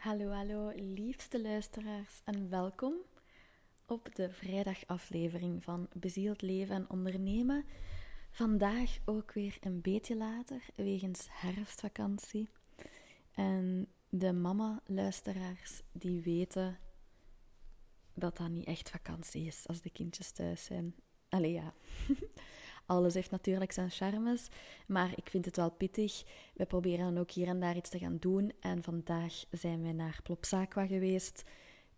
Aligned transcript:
Hallo, 0.00 0.30
hallo, 0.30 0.72
liefste 0.74 1.40
luisteraars 1.42 2.20
en 2.24 2.50
welkom 2.50 2.94
op 3.86 4.14
de 4.14 4.30
vrijdagaflevering 4.30 5.64
van 5.64 5.88
Bezield 5.92 6.42
Leven 6.42 6.74
en 6.74 6.90
Ondernemen. 6.90 7.64
Vandaag 8.30 8.98
ook 9.04 9.32
weer 9.32 9.56
een 9.60 9.80
beetje 9.80 10.16
later, 10.16 10.62
wegens 10.74 11.26
herfstvakantie. 11.30 12.48
En 13.34 13.88
de 14.08 14.32
mama-luisteraars 14.32 15.82
die 15.92 16.20
weten 16.20 16.78
dat 18.14 18.36
dat 18.36 18.48
niet 18.48 18.66
echt 18.66 18.90
vakantie 18.90 19.46
is 19.46 19.66
als 19.66 19.80
de 19.80 19.90
kindjes 19.90 20.30
thuis 20.30 20.64
zijn. 20.64 20.94
Allee 21.28 21.52
ja, 21.52 21.74
alles 22.90 23.14
heeft 23.14 23.30
natuurlijk 23.30 23.72
zijn 23.72 23.90
charmes, 23.90 24.48
maar 24.86 25.12
ik 25.14 25.30
vind 25.30 25.44
het 25.44 25.56
wel 25.56 25.70
pittig. 25.70 26.22
We 26.54 26.66
proberen 26.66 27.04
dan 27.04 27.18
ook 27.18 27.30
hier 27.30 27.46
en 27.46 27.60
daar 27.60 27.76
iets 27.76 27.90
te 27.90 27.98
gaan 27.98 28.16
doen. 28.20 28.52
En 28.60 28.82
vandaag 28.82 29.44
zijn 29.50 29.82
wij 29.82 29.92
naar 29.92 30.20
Plopsaqua 30.22 30.86
geweest. 30.86 31.42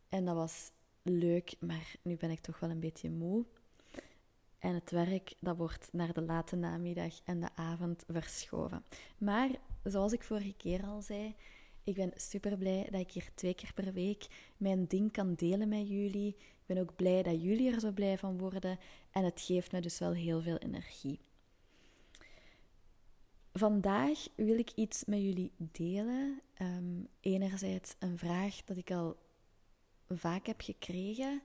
En 0.09 0.25
dat 0.25 0.35
was 0.35 0.71
leuk, 1.03 1.55
maar 1.61 1.95
nu 2.03 2.17
ben 2.17 2.31
ik 2.31 2.41
toch 2.41 2.61
wel 2.61 2.71
een 2.71 2.81
beetje 2.81 3.11
moe. 3.11 3.45
En 4.59 4.75
het 4.75 4.91
werk, 4.91 5.35
dat 5.41 5.57
wordt 5.57 5.89
naar 5.93 6.13
de 6.13 6.23
late 6.23 6.57
namiddag 6.57 7.21
en 7.25 7.41
de 7.41 7.49
avond 7.55 8.05
verschoven. 8.09 8.85
Maar, 9.19 9.51
zoals 9.85 10.13
ik 10.13 10.23
vorige 10.23 10.55
keer 10.57 10.85
al 10.85 11.03
zei, 11.03 11.35
ik 11.85 11.95
ben 11.95 12.13
super 12.17 12.57
blij 12.57 12.89
dat 12.91 13.01
ik 13.01 13.11
hier 13.11 13.31
twee 13.35 13.55
keer 13.55 13.73
per 13.75 13.93
week 13.93 14.27
mijn 14.57 14.87
ding 14.87 15.13
kan 15.13 15.35
delen 15.35 15.69
met 15.69 15.89
jullie. 15.89 16.29
Ik 16.29 16.67
ben 16.67 16.79
ook 16.79 16.97
blij 16.97 17.23
dat 17.23 17.43
jullie 17.43 17.73
er 17.73 17.81
zo 17.81 17.91
blij 17.91 18.19
van 18.19 18.39
worden. 18.39 18.79
En 19.11 19.25
het 19.25 19.41
geeft 19.41 19.73
me 19.73 19.81
dus 19.81 19.99
wel 19.99 20.13
heel 20.13 20.43
veel 20.43 20.57
energie. 20.57 21.21
Vandaag 23.53 24.29
wil 24.35 24.59
ik 24.59 24.71
iets 24.75 25.05
met 25.05 25.21
jullie 25.21 25.53
delen. 25.57 26.41
Um, 26.59 27.09
enerzijds 27.21 27.95
een 27.99 28.19
vraag 28.19 28.65
dat 28.65 28.77
ik 28.77 28.91
al 28.91 29.17
vaak 30.09 30.47
heb 30.47 30.61
gekregen. 30.61 31.43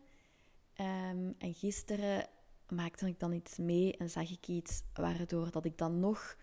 Um, 0.77 1.35
en 1.37 1.53
gisteren 1.53 2.27
maakte 2.67 3.07
ik 3.07 3.19
dan 3.19 3.33
iets 3.33 3.57
mee 3.57 3.97
en 3.97 4.09
zag 4.09 4.31
ik 4.31 4.47
iets 4.47 4.81
waardoor 4.93 5.51
dat 5.51 5.65
ik 5.65 5.77
dan 5.77 5.99
nog 5.99 6.37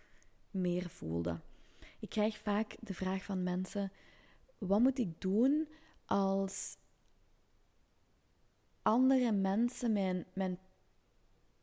meer 0.51 0.89
voelde. 0.89 1.39
Ik 2.05 2.11
krijg 2.11 2.37
vaak 2.37 2.75
de 2.79 2.93
vraag 2.93 3.23
van 3.23 3.43
mensen: 3.43 3.91
wat 4.57 4.79
moet 4.79 4.99
ik 4.99 5.21
doen 5.21 5.67
als 6.05 6.77
andere 8.81 9.31
mensen 9.31 9.93
mijn, 9.93 10.25
mijn 10.33 10.59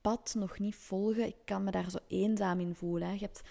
pad 0.01 0.34
nog 0.39 0.59
niet 0.59 0.75
volgen? 0.75 1.27
Ik 1.27 1.37
kan 1.45 1.65
me 1.65 1.71
daar 1.71 1.91
zo 1.91 1.99
eenzaam 2.09 2.61
in 2.61 2.75
voelen. 2.75 3.09
Hè. 3.09 3.15
Je 3.15 3.21
hebt 3.21 3.43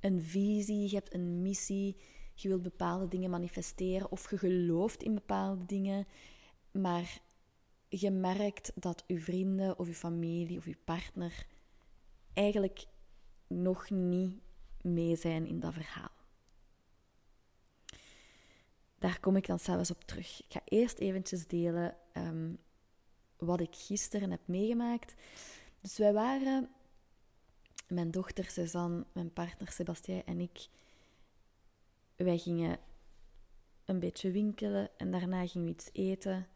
een 0.00 0.22
visie, 0.22 0.90
je 0.90 0.94
hebt 0.94 1.14
een 1.14 1.42
missie, 1.42 1.96
je 2.34 2.48
wilt 2.48 2.62
bepaalde 2.62 3.08
dingen 3.08 3.30
manifesteren 3.30 4.10
of 4.10 4.30
je 4.30 4.38
gelooft 4.38 5.02
in 5.02 5.14
bepaalde 5.14 5.66
dingen, 5.66 6.06
maar 6.72 7.20
je 7.88 8.10
merkt 8.10 8.72
dat 8.74 9.04
je 9.06 9.20
vrienden 9.20 9.78
of 9.78 9.86
je 9.86 9.94
familie 9.94 10.58
of 10.58 10.66
je 10.66 10.78
partner 10.84 11.46
eigenlijk 12.32 12.86
nog 13.46 13.90
niet 13.90 14.40
mee 14.82 15.16
zijn 15.16 15.46
in 15.46 15.60
dat 15.60 15.74
verhaal. 15.74 16.15
Daar 18.98 19.20
kom 19.20 19.36
ik 19.36 19.46
dan 19.46 19.58
zelfs 19.58 19.90
op 19.90 20.04
terug. 20.04 20.40
Ik 20.40 20.52
ga 20.52 20.60
eerst 20.64 20.98
eventjes 20.98 21.46
delen 21.46 21.96
ehm, 22.12 22.54
wat 23.36 23.60
ik 23.60 23.74
gisteren 23.74 24.30
heb 24.30 24.40
meegemaakt. 24.44 25.14
Dus 25.80 25.98
wij 25.98 26.12
waren, 26.12 26.68
mijn 27.88 28.10
dochter 28.10 28.44
Suzanne, 28.44 29.06
mijn 29.12 29.32
partner 29.32 29.70
Sebastien 29.70 30.24
en 30.24 30.40
ik, 30.40 30.68
wij 32.16 32.38
gingen 32.38 32.78
een 33.84 33.98
beetje 33.98 34.30
winkelen 34.30 34.90
en 34.96 35.10
daarna 35.10 35.46
gingen 35.46 35.66
we 35.66 35.72
iets 35.72 35.90
eten. 35.92 36.46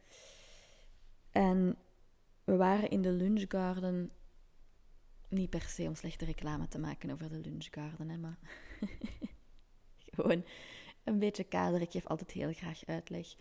En 1.31 1.77
we 2.45 2.57
waren 2.57 2.91
in 2.91 3.03
de 3.03 3.13
lunchgarden, 3.13 4.11
niet 5.29 5.51
per 5.51 5.63
se 5.63 5.83
om 5.83 5.95
slechte 5.95 6.25
reclame 6.25 6.69
te 6.69 6.79
maken 6.79 7.11
over 7.11 7.29
de 7.29 7.39
lunchgarden, 7.39 8.09
hè, 8.09 8.17
maar 8.17 8.39
gewoon 10.15 10.45
een 11.05 11.19
beetje 11.19 11.45
kader. 11.45 11.81
Ik 11.81 11.91
geef 11.91 12.07
altijd 12.07 12.31
heel 12.31 12.53
graag 12.53 12.87
uitleg. 12.87 13.35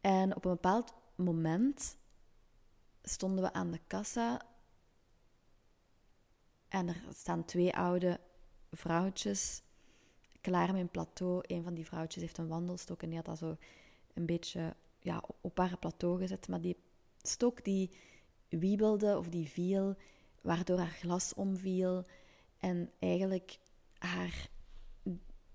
En 0.00 0.36
op 0.36 0.44
een 0.44 0.50
bepaald 0.50 0.94
moment 1.14 1.96
stonden 3.02 3.44
we 3.44 3.52
aan 3.52 3.70
de 3.70 3.80
kassa 3.86 4.42
en 6.68 6.88
er 6.88 7.02
staan 7.14 7.44
twee 7.44 7.76
oude 7.76 8.20
vrouwtjes 8.70 9.62
klaar 10.40 10.72
met 10.72 10.80
een 10.80 10.88
plateau. 10.88 11.42
Een 11.46 11.62
van 11.62 11.74
die 11.74 11.86
vrouwtjes 11.86 12.22
heeft 12.22 12.38
een 12.38 12.48
wandelstok 12.48 13.02
en 13.02 13.08
die 13.08 13.16
had 13.16 13.26
dat 13.26 13.38
zo 13.38 13.56
een 14.14 14.26
beetje 14.26 14.74
ja, 15.00 15.22
op 15.40 15.58
haar 15.58 15.78
plateau 15.78 16.18
gezet. 16.18 16.48
Maar 16.48 16.60
die 16.60 16.76
stok 17.22 17.64
die 17.64 17.90
wiebelde 18.48 19.18
of 19.18 19.28
die 19.28 19.48
viel, 19.48 19.96
waardoor 20.40 20.78
haar 20.78 20.96
glas 21.00 21.34
omviel 21.34 22.04
en 22.58 22.90
eigenlijk 22.98 23.58
haar 23.98 24.48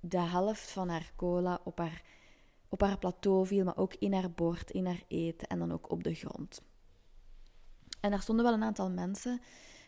de 0.09 0.19
helft 0.19 0.71
van 0.71 0.89
haar 0.89 1.11
cola 1.16 1.59
op 1.63 1.77
haar, 1.77 2.03
op 2.69 2.81
haar 2.81 2.97
plateau 2.97 3.45
viel, 3.45 3.63
maar 3.63 3.77
ook 3.77 3.93
in 3.93 4.13
haar 4.13 4.31
bord, 4.31 4.71
in 4.71 4.85
haar 4.85 5.03
eten 5.07 5.47
en 5.47 5.59
dan 5.59 5.71
ook 5.71 5.91
op 5.91 6.03
de 6.03 6.13
grond. 6.13 6.61
En 7.99 8.11
daar 8.11 8.21
stonden 8.21 8.45
wel 8.45 8.53
een 8.53 8.63
aantal 8.63 8.89
mensen. 8.89 9.41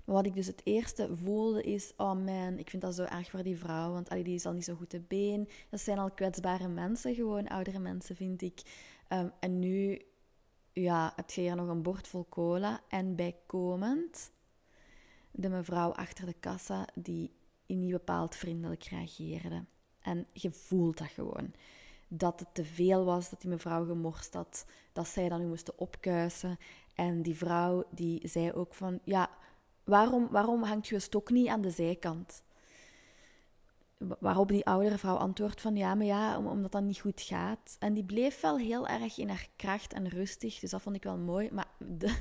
Maar 0.05 0.15
wat 0.15 0.25
ik 0.25 0.33
dus 0.33 0.47
het 0.47 0.61
eerste 0.63 1.15
voelde 1.15 1.63
is: 1.63 1.93
oh 1.97 2.13
man, 2.13 2.57
ik 2.57 2.69
vind 2.69 2.81
dat 2.81 2.95
zo 2.95 3.03
erg 3.03 3.29
voor 3.29 3.43
die 3.43 3.57
vrouw, 3.57 3.91
want 3.91 4.09
allee, 4.09 4.23
die 4.23 4.35
is 4.35 4.45
al 4.45 4.53
niet 4.53 4.63
zo 4.63 4.75
goed 4.75 4.89
te 4.89 4.99
been. 4.99 5.49
Dat 5.69 5.79
zijn 5.79 5.99
al 5.99 6.11
kwetsbare 6.11 6.67
mensen, 6.67 7.15
gewoon 7.15 7.47
oudere 7.47 7.79
mensen, 7.79 8.15
vind 8.15 8.41
ik. 8.41 8.61
Um, 9.09 9.31
en 9.39 9.59
nu 9.59 10.01
ja, 10.73 11.13
heb 11.15 11.29
je 11.29 11.41
hier 11.41 11.55
nog 11.55 11.67
een 11.67 11.81
bord 11.81 12.07
vol 12.07 12.25
cola. 12.29 12.81
En 12.89 13.15
bijkomend, 13.15 14.31
de 15.31 15.49
mevrouw 15.49 15.91
achter 15.91 16.25
de 16.25 16.33
kassa, 16.33 16.87
die 16.95 17.31
niet 17.65 17.91
bepaald 17.91 18.35
vriendelijk 18.35 18.83
reageerde. 18.83 19.65
En 20.07 20.27
je 20.33 20.51
voelt 20.51 20.97
dat 20.97 21.07
gewoon. 21.07 21.53
Dat 22.07 22.39
het 22.39 22.53
te 22.53 22.65
veel 22.65 23.05
was, 23.05 23.29
dat 23.29 23.41
die 23.41 23.49
mevrouw 23.49 23.85
gemorst 23.85 24.33
had, 24.33 24.65
dat 24.93 25.07
zij 25.07 25.29
dan 25.29 25.39
nu 25.39 25.47
moesten 25.47 25.79
opkuisen. 25.79 26.57
En 26.95 27.21
die 27.21 27.35
vrouw 27.35 27.83
die 27.91 28.27
zei 28.27 28.51
ook 28.51 28.73
van, 28.73 28.99
ja, 29.03 29.29
waarom, 29.83 30.27
waarom 30.31 30.63
hangt 30.63 30.87
je 30.87 30.99
stok 30.99 31.29
niet 31.29 31.47
aan 31.47 31.61
de 31.61 31.69
zijkant? 31.69 32.43
Waarop 34.19 34.47
die 34.47 34.65
oudere 34.65 34.97
vrouw 34.97 35.15
antwoordt 35.15 35.61
van, 35.61 35.75
ja, 35.75 35.95
maar 35.95 36.05
ja, 36.05 36.37
omdat 36.37 36.71
dat 36.71 36.83
niet 36.83 36.99
goed 36.99 37.21
gaat. 37.21 37.75
En 37.79 37.93
die 37.93 38.05
bleef 38.05 38.41
wel 38.41 38.57
heel 38.57 38.87
erg 38.87 39.17
in 39.17 39.29
haar 39.29 39.47
kracht 39.55 39.93
en 39.93 40.09
rustig, 40.09 40.59
dus 40.59 40.71
dat 40.71 40.81
vond 40.81 40.95
ik 40.95 41.03
wel 41.03 41.17
mooi. 41.17 41.49
Maar 41.51 41.67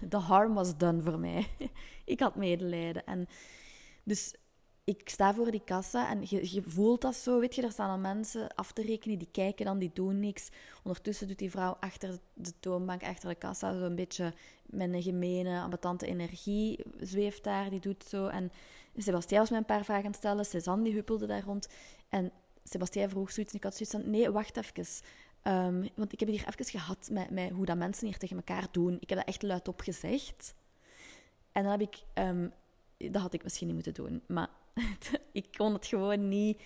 de, 0.08 0.16
harm 0.16 0.54
was 0.54 0.76
done 0.76 1.02
voor 1.02 1.18
mij. 1.18 1.46
ik 2.04 2.20
had 2.20 2.36
medelijden. 2.36 3.06
En 3.06 3.26
dus 4.02 4.34
ik 4.86 5.08
sta 5.08 5.34
voor 5.34 5.50
die 5.50 5.62
kassa 5.64 6.10
en 6.10 6.20
je, 6.24 6.54
je, 6.54 6.62
voelt 6.62 7.00
dat 7.00 7.14
zo, 7.14 7.40
weet 7.40 7.54
je, 7.54 7.62
er 7.62 7.70
staan 7.70 7.90
al 7.90 7.98
mensen 7.98 8.54
af 8.54 8.72
te 8.72 8.82
rekenen, 8.82 9.18
die 9.18 9.28
kijken 9.30 9.64
dan, 9.64 9.78
die 9.78 9.90
doen 9.92 10.20
niks. 10.20 10.48
Ondertussen 10.82 11.28
doet 11.28 11.38
die 11.38 11.50
vrouw 11.50 11.76
achter 11.80 12.18
de 12.34 12.52
toonbank, 12.60 13.02
achter 13.02 13.28
de 13.28 13.34
kassa, 13.34 13.78
zo 13.78 13.84
een 13.84 13.94
beetje 13.94 14.32
met 14.66 14.92
een 14.92 15.02
gemene, 15.02 15.60
ambetante 15.60 16.06
energie, 16.06 16.84
zweeft 17.00 17.44
daar, 17.44 17.70
die 17.70 17.80
doet 17.80 18.04
zo. 18.04 18.26
En 18.26 18.52
Sebastiaan 18.96 19.40
was 19.40 19.50
mij 19.50 19.58
een 19.58 19.64
paar 19.64 19.84
vragen 19.84 20.04
aan 20.04 20.10
het 20.10 20.18
stellen, 20.18 20.44
Cézanne 20.44 20.84
die 20.84 20.94
huppelde 20.94 21.26
daar 21.26 21.44
rond. 21.44 21.68
En 22.08 22.32
Sebastiaan 22.64 23.10
vroeg 23.10 23.30
zoiets 23.30 23.52
en 23.52 23.58
ik 23.58 23.64
had 23.64 23.76
zoiets 23.76 23.94
van, 23.94 24.10
nee, 24.10 24.30
wacht 24.30 24.56
even. 24.56 24.86
Um, 25.42 25.88
want 25.94 26.12
ik 26.12 26.20
heb 26.20 26.28
het 26.28 26.38
hier 26.38 26.48
even 26.48 26.80
gehad 26.80 27.08
met, 27.12 27.30
met 27.30 27.50
hoe 27.50 27.66
dat 27.66 27.76
mensen 27.76 28.06
hier 28.06 28.18
tegen 28.18 28.36
elkaar 28.36 28.66
doen. 28.70 28.96
Ik 29.00 29.08
heb 29.08 29.18
dat 29.18 29.28
echt 29.28 29.42
luidop 29.42 29.80
gezegd. 29.80 30.54
En 31.52 31.62
dan 31.62 31.72
heb 31.72 31.80
ik... 31.80 32.02
Um, 32.14 32.52
dat 32.98 33.22
had 33.22 33.34
ik 33.34 33.42
misschien 33.42 33.66
niet 33.66 33.74
moeten 33.74 33.94
doen, 33.94 34.22
maar 34.26 34.48
ik 35.32 35.46
kon 35.56 35.72
het 35.72 35.86
gewoon 35.86 36.28
niet. 36.28 36.62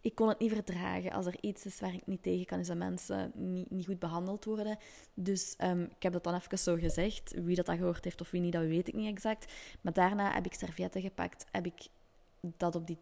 Ik 0.00 0.14
kon 0.14 0.28
het 0.28 0.38
niet 0.38 0.52
verdragen. 0.52 1.12
Als 1.12 1.26
er 1.26 1.36
iets 1.40 1.66
is 1.66 1.80
waar 1.80 1.94
ik 1.94 2.06
niet 2.06 2.22
tegen 2.22 2.46
kan, 2.46 2.58
is 2.58 2.66
dat 2.66 2.76
mensen 2.76 3.32
niet, 3.34 3.70
niet 3.70 3.86
goed 3.86 3.98
behandeld 3.98 4.44
worden. 4.44 4.78
Dus 5.14 5.54
um, 5.58 5.82
ik 5.82 6.02
heb 6.02 6.12
dat 6.12 6.24
dan 6.24 6.34
even 6.34 6.58
zo 6.58 6.76
gezegd. 6.76 7.34
Wie 7.42 7.56
dat, 7.56 7.66
dat 7.66 7.76
gehoord 7.76 8.04
heeft 8.04 8.20
of 8.20 8.30
wie 8.30 8.40
niet, 8.40 8.52
dat 8.52 8.66
weet 8.66 8.88
ik 8.88 8.94
niet 8.94 9.08
exact. 9.08 9.52
Maar 9.80 9.92
daarna 9.92 10.32
heb 10.32 10.46
ik 10.46 10.54
servietten 10.54 11.00
gepakt, 11.00 11.46
heb 11.50 11.66
ik 11.66 11.86
dat 12.40 12.74
op 12.74 12.86
die 12.86 12.98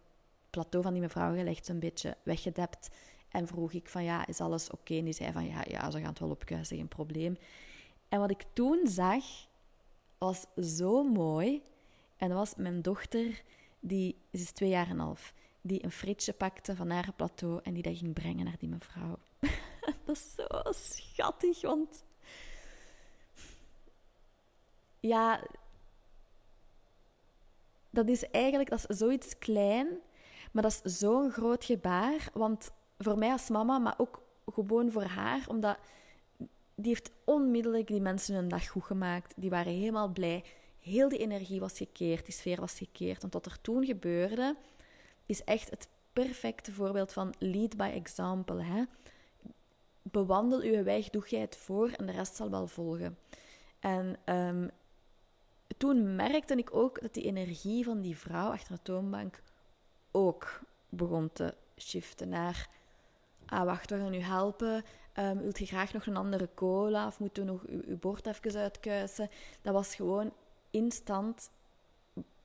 plateau 0.49 0.83
van 0.83 0.93
die 0.93 1.01
mevrouw 1.01 1.35
gelegd, 1.35 1.65
zo'n 1.65 1.79
beetje 1.79 2.17
weggedept. 2.23 2.89
En 3.29 3.47
vroeg 3.47 3.73
ik 3.73 3.89
van, 3.89 4.03
ja, 4.03 4.27
is 4.27 4.41
alles 4.41 4.69
oké? 4.69 4.97
En 4.97 5.03
die 5.03 5.13
zei 5.13 5.31
van, 5.31 5.45
ja, 5.45 5.63
ja, 5.67 5.91
ze 5.91 5.99
gaan 5.99 6.09
het 6.09 6.19
wel 6.19 6.29
opkuisen, 6.29 6.77
geen 6.77 6.87
probleem. 6.87 7.37
En 8.09 8.19
wat 8.19 8.31
ik 8.31 8.43
toen 8.53 8.87
zag, 8.87 9.23
was 10.17 10.45
zo 10.55 11.03
mooi. 11.03 11.61
En 12.17 12.29
dat 12.29 12.37
was 12.37 12.55
mijn 12.55 12.81
dochter 12.81 13.43
die 13.79 14.15
is 14.29 14.51
twee 14.51 14.69
jaar 14.69 14.85
en 14.85 14.91
een 14.91 14.99
half, 14.99 15.33
die 15.61 15.83
een 15.83 15.91
frietje 15.91 16.33
pakte 16.33 16.75
van 16.75 16.89
haar 16.89 17.13
plateau 17.15 17.59
en 17.63 17.73
die 17.73 17.83
dat 17.83 17.97
ging 17.97 18.13
brengen 18.13 18.45
naar 18.45 18.57
die 18.59 18.69
mevrouw. 18.69 19.17
dat 20.05 20.15
is 20.15 20.35
zo 20.35 20.47
schattig, 20.71 21.61
want 21.61 22.03
ja, 24.99 25.39
dat 27.89 28.09
is 28.09 28.29
eigenlijk 28.29 28.69
dat 28.69 28.85
is 28.89 28.97
zoiets 28.97 29.37
klein, 29.37 29.87
maar 30.51 30.63
dat 30.63 30.81
is 30.83 30.97
zo'n 30.97 31.31
groot 31.31 31.65
gebaar. 31.65 32.29
Want 32.33 32.71
voor 32.97 33.17
mij 33.17 33.31
als 33.31 33.49
mama, 33.49 33.79
maar 33.79 33.95
ook 33.97 34.21
gewoon 34.53 34.91
voor 34.91 35.03
haar, 35.03 35.43
omdat 35.47 35.77
die 36.75 36.87
heeft 36.87 37.11
onmiddellijk 37.23 37.87
die 37.87 38.01
mensen 38.01 38.35
een 38.35 38.47
dag 38.47 38.67
goed 38.67 38.83
gemaakt. 38.83 39.33
Die 39.35 39.49
waren 39.49 39.73
helemaal 39.73 40.07
blij. 40.09 40.43
Heel 40.85 41.09
die 41.09 41.19
energie 41.19 41.59
was 41.59 41.77
gekeerd, 41.77 42.25
die 42.25 42.33
sfeer 42.33 42.59
was 42.59 42.77
gekeerd. 42.77 43.21
Want 43.21 43.33
wat 43.33 43.45
er 43.45 43.61
toen 43.61 43.85
gebeurde, 43.85 44.55
is 45.25 45.43
echt 45.43 45.69
het 45.69 45.87
perfecte 46.13 46.71
voorbeeld 46.71 47.13
van 47.13 47.33
lead 47.39 47.77
by 47.77 47.91
example. 47.93 48.63
Hè? 48.63 48.83
Bewandel 50.01 50.61
uw 50.61 50.83
weg, 50.83 51.09
doe 51.09 51.27
jij 51.27 51.39
het 51.39 51.57
voor 51.57 51.89
en 51.89 52.05
de 52.05 52.11
rest 52.11 52.35
zal 52.35 52.49
wel 52.49 52.67
volgen. 52.67 53.17
En 53.79 54.17
um, 54.25 54.69
toen 55.77 56.15
merkte 56.15 56.55
ik 56.55 56.75
ook 56.75 57.01
dat 57.01 57.13
die 57.13 57.23
energie 57.23 57.83
van 57.83 58.01
die 58.01 58.17
vrouw 58.17 58.51
achter 58.51 58.75
de 58.75 58.81
toonbank 58.81 59.41
ook 60.11 60.59
begon 60.89 61.29
te 61.33 61.53
shiften 61.77 62.29
naar... 62.29 62.69
Ah, 63.45 63.63
wacht, 63.63 63.89
we 63.89 63.97
gaan 63.97 64.13
u 64.13 64.19
helpen. 64.19 64.83
Um, 65.19 65.37
wilt 65.41 65.59
je 65.59 65.65
graag 65.65 65.93
nog 65.93 66.05
een 66.05 66.17
andere 66.17 66.49
cola? 66.53 67.07
Of 67.07 67.19
moeten 67.19 67.45
we 67.45 67.51
nog 67.51 67.63
uw, 67.65 67.81
uw 67.85 67.97
bord 67.97 68.25
even 68.27 68.59
uitkuisen? 68.59 69.29
Dat 69.61 69.73
was 69.73 69.95
gewoon 69.95 70.33
instant 70.75 71.49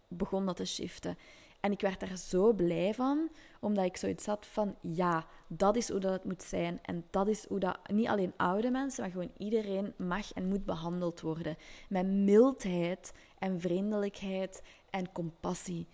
begon 0.09 0.47
dat 0.47 0.56
te 0.56 0.65
shiften. 0.65 1.19
En 1.61 1.73
ik 1.73 1.81
werd 1.81 2.00
daar 2.00 2.17
zo 2.17 2.53
blij 2.53 2.94
van, 2.94 3.29
omdat 3.61 3.85
ik 3.85 3.97
zoiets 3.97 4.27
had 4.27 4.47
van, 4.47 4.77
ja, 4.81 5.27
dat 5.47 5.77
is 5.77 5.88
hoe 5.88 6.00
dat 6.00 6.12
het 6.12 6.25
moet 6.25 6.43
zijn. 6.43 6.79
En 6.82 7.05
dat 7.11 7.29
is 7.29 7.47
hoe 7.49 7.59
dat 7.59 7.79
niet 7.93 8.06
alleen 8.06 8.32
oude 8.37 8.71
mensen, 8.71 9.03
maar 9.03 9.12
gewoon 9.12 9.32
iedereen 9.38 9.93
mag 9.97 10.32
en 10.32 10.49
moet 10.49 10.65
behandeld 10.65 11.21
worden. 11.21 11.56
Met 11.88 12.06
mildheid 12.06 13.12
en 13.38 13.61
vriendelijkheid 13.61 14.62
en 14.91 15.12
compassie. 15.12 15.87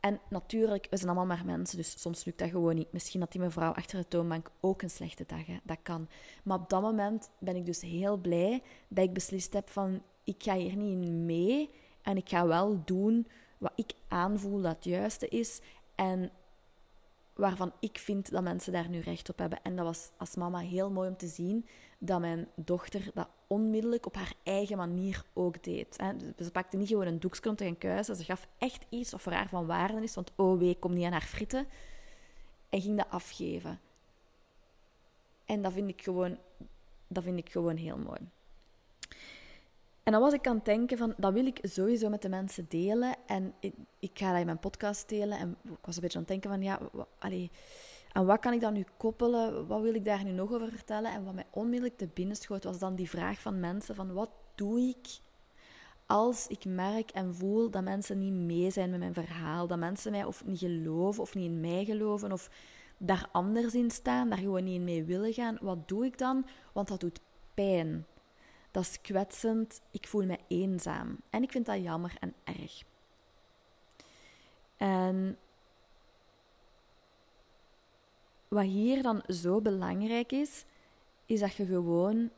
En 0.00 0.20
natuurlijk, 0.28 0.86
we 0.90 0.96
zijn 0.96 1.08
allemaal 1.08 1.36
maar 1.36 1.44
mensen, 1.44 1.76
dus 1.76 2.00
soms 2.00 2.24
lukt 2.24 2.38
dat 2.38 2.50
gewoon 2.50 2.74
niet. 2.74 2.92
Misschien 2.92 3.20
had 3.20 3.32
die 3.32 3.40
mevrouw 3.40 3.72
achter 3.72 3.98
de 3.98 4.08
toonbank 4.08 4.50
ook 4.60 4.82
een 4.82 4.90
slechte 4.90 5.24
dag, 5.26 5.44
dat 5.62 5.78
kan. 5.82 6.08
Maar 6.44 6.58
op 6.58 6.68
dat 6.68 6.82
moment 6.82 7.30
ben 7.38 7.56
ik 7.56 7.66
dus 7.66 7.80
heel 7.80 8.16
blij 8.16 8.62
dat 8.88 9.04
ik 9.04 9.12
beslist 9.12 9.52
heb 9.52 9.70
van, 9.70 10.02
ik 10.24 10.42
ga 10.42 10.56
hier 10.56 10.76
niet 10.76 11.06
in 11.06 11.26
mee 11.26 11.70
en 12.02 12.16
ik 12.16 12.28
ga 12.28 12.46
wel 12.46 12.82
doen 12.84 13.26
wat 13.58 13.72
ik 13.74 13.92
aanvoel 14.08 14.60
dat 14.60 14.74
het 14.74 14.84
juiste 14.84 15.28
is 15.28 15.60
en 15.94 16.30
waarvan 17.34 17.72
ik 17.80 17.98
vind 17.98 18.30
dat 18.30 18.42
mensen 18.42 18.72
daar 18.72 18.88
nu 18.88 18.98
recht 18.98 19.28
op 19.28 19.38
hebben. 19.38 19.62
En 19.62 19.76
dat 19.76 19.84
was 19.84 20.10
als 20.16 20.36
mama 20.36 20.58
heel 20.58 20.90
mooi 20.90 21.08
om 21.08 21.16
te 21.16 21.26
zien 21.26 21.66
dat 21.98 22.20
mijn 22.20 22.48
dochter 22.54 23.10
dat 23.14 23.28
onmiddellijk 23.46 24.06
op 24.06 24.14
haar 24.14 24.32
eigen 24.42 24.76
manier 24.76 25.24
ook 25.32 25.64
deed. 25.64 25.94
Ze 26.38 26.50
pakte 26.52 26.76
niet 26.76 26.88
gewoon 26.88 27.06
een 27.06 27.20
doekje 27.20 27.48
om 27.48 27.56
te 27.56 27.74
gaan. 27.78 28.04
Ze 28.04 28.24
gaf 28.24 28.48
echt 28.58 28.86
iets 28.88 29.10
wat 29.10 29.20
voor 29.20 29.32
haar 29.32 29.48
van 29.48 29.66
waarde 29.66 30.02
is. 30.02 30.14
Want 30.14 30.32
oh 30.36 30.58
wee, 30.58 30.78
kom 30.78 30.92
niet 30.92 31.04
aan 31.04 31.12
haar 31.12 31.20
fritten. 31.20 31.66
En 32.68 32.80
ging 32.80 32.96
dat 32.96 33.10
afgeven. 33.10 33.80
En 35.44 35.62
dat 35.62 35.72
vind 35.72 35.88
ik 35.88 36.02
gewoon, 36.02 36.38
dat 37.06 37.22
vind 37.22 37.38
ik 37.38 37.50
gewoon 37.50 37.76
heel 37.76 37.98
mooi. 37.98 38.20
En 40.02 40.12
dan 40.12 40.20
was 40.20 40.32
ik 40.32 40.46
aan 40.46 40.56
het 40.56 40.64
denken 40.64 40.98
van, 40.98 41.14
dat 41.16 41.32
wil 41.32 41.46
ik 41.46 41.58
sowieso 41.62 42.08
met 42.08 42.22
de 42.22 42.28
mensen 42.28 42.66
delen. 42.68 43.16
En 43.26 43.54
ik, 43.60 43.74
ik 43.98 44.10
ga 44.14 44.30
dat 44.30 44.40
in 44.40 44.46
mijn 44.46 44.58
podcast 44.58 45.08
delen. 45.08 45.38
En 45.38 45.56
ik 45.64 45.86
was 45.86 45.94
een 45.94 46.02
beetje 46.02 46.18
aan 46.18 46.24
het 46.24 46.32
denken 46.32 46.50
van, 46.50 46.62
ja, 46.62 46.80
allee, 47.18 47.50
en 48.12 48.26
wat 48.26 48.38
kan 48.38 48.52
ik 48.52 48.60
dan 48.60 48.72
nu 48.72 48.84
koppelen? 48.96 49.66
Wat 49.66 49.80
wil 49.80 49.94
ik 49.94 50.04
daar 50.04 50.24
nu 50.24 50.30
nog 50.30 50.52
over 50.52 50.68
vertellen? 50.68 51.12
En 51.12 51.24
wat 51.24 51.34
mij 51.34 51.46
onmiddellijk 51.50 51.98
te 51.98 52.08
binnen 52.14 52.36
schoot, 52.36 52.64
was 52.64 52.78
dan 52.78 52.94
die 52.94 53.08
vraag 53.10 53.40
van 53.40 53.60
mensen 53.60 53.94
van, 53.94 54.12
wat 54.12 54.30
doe 54.54 54.80
ik 54.80 55.06
als 56.06 56.46
ik 56.46 56.64
merk 56.64 57.10
en 57.10 57.34
voel 57.34 57.70
dat 57.70 57.82
mensen 57.82 58.18
niet 58.18 58.32
mee 58.32 58.70
zijn 58.70 58.90
met 58.90 58.98
mijn 58.98 59.14
verhaal? 59.14 59.66
Dat 59.66 59.78
mensen 59.78 60.10
mij 60.10 60.24
of 60.24 60.44
niet 60.44 60.58
geloven, 60.58 61.22
of 61.22 61.34
niet 61.34 61.44
in 61.44 61.60
mij 61.60 61.84
geloven, 61.84 62.32
of 62.32 62.50
daar 62.98 63.28
anders 63.32 63.74
in 63.74 63.90
staan, 63.90 64.28
daar 64.28 64.38
gewoon 64.38 64.64
niet 64.64 64.74
in 64.74 64.84
mee 64.84 65.04
willen 65.04 65.32
gaan. 65.32 65.58
Wat 65.60 65.88
doe 65.88 66.04
ik 66.04 66.18
dan? 66.18 66.46
Want 66.72 66.88
dat 66.88 67.00
doet 67.00 67.20
pijn. 67.54 68.06
Dat 68.72 68.82
is 68.82 69.00
kwetsend. 69.00 69.80
Ik 69.90 70.06
voel 70.06 70.24
me 70.24 70.38
eenzaam. 70.48 71.18
En 71.30 71.42
ik 71.42 71.50
vind 71.50 71.66
dat 71.66 71.82
jammer 71.82 72.16
en 72.20 72.34
erg. 72.44 72.82
En 74.76 75.38
wat 78.48 78.64
hier 78.64 79.02
dan 79.02 79.22
zo 79.26 79.60
belangrijk 79.60 80.32
is, 80.32 80.64
is 81.26 81.40
dat 81.40 81.54
je 81.54 81.66
gewoon 81.66 82.30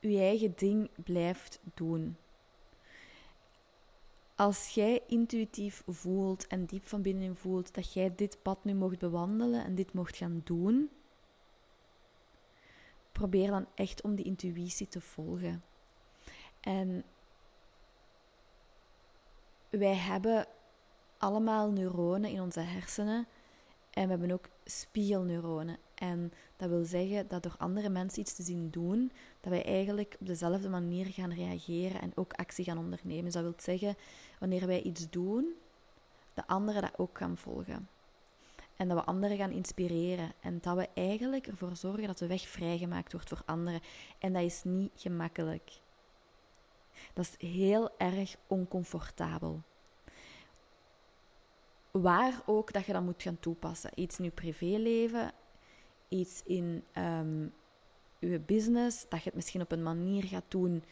je 0.00 0.18
eigen 0.18 0.52
ding 0.56 0.90
blijft 1.04 1.60
doen. 1.74 2.16
Als 4.34 4.68
jij 4.68 5.02
intuïtief 5.06 5.82
voelt 5.86 6.46
en 6.46 6.64
diep 6.64 6.86
van 6.86 7.02
binnen 7.02 7.36
voelt 7.36 7.74
dat 7.74 7.92
jij 7.92 8.14
dit 8.14 8.42
pad 8.42 8.64
nu 8.64 8.74
mocht 8.74 8.98
bewandelen 8.98 9.64
en 9.64 9.74
dit 9.74 9.92
mocht 9.92 10.16
gaan 10.16 10.40
doen, 10.44 10.90
probeer 13.16 13.50
dan 13.50 13.66
echt 13.74 14.02
om 14.02 14.14
die 14.14 14.24
intuïtie 14.24 14.88
te 14.88 15.00
volgen. 15.00 15.62
En 16.60 17.04
wij 19.68 19.94
hebben 19.94 20.46
allemaal 21.18 21.70
neuronen 21.70 22.30
in 22.30 22.40
onze 22.40 22.60
hersenen 22.60 23.26
en 23.90 24.02
we 24.02 24.10
hebben 24.10 24.30
ook 24.30 24.48
spiegelneuronen. 24.64 25.76
En 25.94 26.32
dat 26.56 26.68
wil 26.68 26.84
zeggen 26.84 27.28
dat 27.28 27.42
door 27.42 27.54
andere 27.58 27.88
mensen 27.88 28.20
iets 28.20 28.34
te 28.34 28.42
zien 28.42 28.70
doen, 28.70 29.12
dat 29.40 29.52
wij 29.52 29.64
eigenlijk 29.64 30.16
op 30.20 30.26
dezelfde 30.26 30.68
manier 30.68 31.06
gaan 31.06 31.32
reageren 31.32 32.00
en 32.00 32.12
ook 32.14 32.32
actie 32.32 32.64
gaan 32.64 32.78
ondernemen. 32.78 33.24
Dus 33.24 33.32
dat 33.32 33.42
wil 33.42 33.54
zeggen, 33.56 33.96
wanneer 34.38 34.66
wij 34.66 34.82
iets 34.82 35.10
doen, 35.10 35.54
de 36.34 36.46
anderen 36.46 36.82
dat 36.82 36.98
ook 36.98 37.18
gaan 37.18 37.36
volgen. 37.36 37.88
En 38.76 38.88
dat 38.88 38.98
we 38.98 39.04
anderen 39.04 39.36
gaan 39.36 39.50
inspireren. 39.50 40.32
En 40.40 40.58
dat 40.60 40.76
we 40.76 40.88
eigenlijk 40.94 41.46
ervoor 41.46 41.76
zorgen 41.76 42.06
dat 42.06 42.18
de 42.18 42.26
weg 42.26 42.48
vrijgemaakt 42.48 43.12
wordt 43.12 43.28
voor 43.28 43.42
anderen. 43.44 43.80
En 44.18 44.32
dat 44.32 44.42
is 44.42 44.62
niet 44.64 44.90
gemakkelijk. 44.94 45.70
Dat 47.12 47.36
is 47.38 47.48
heel 47.48 47.90
erg 47.98 48.36
oncomfortabel. 48.46 49.62
Waar 51.90 52.42
ook 52.46 52.72
dat 52.72 52.84
je 52.84 52.92
dat 52.92 53.02
moet 53.02 53.22
gaan 53.22 53.40
toepassen. 53.40 53.90
Iets 53.94 54.18
in 54.18 54.24
je 54.24 54.30
privéleven, 54.30 55.32
iets 56.08 56.42
in 56.44 56.84
um, 56.94 57.52
je 58.18 58.40
business, 58.40 59.06
dat 59.08 59.18
je 59.18 59.24
het 59.24 59.34
misschien 59.34 59.60
op 59.60 59.72
een 59.72 59.82
manier 59.82 60.24
gaat 60.24 60.44
doen 60.48 60.84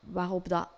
waarop 0.00 0.48
dat 0.48 0.68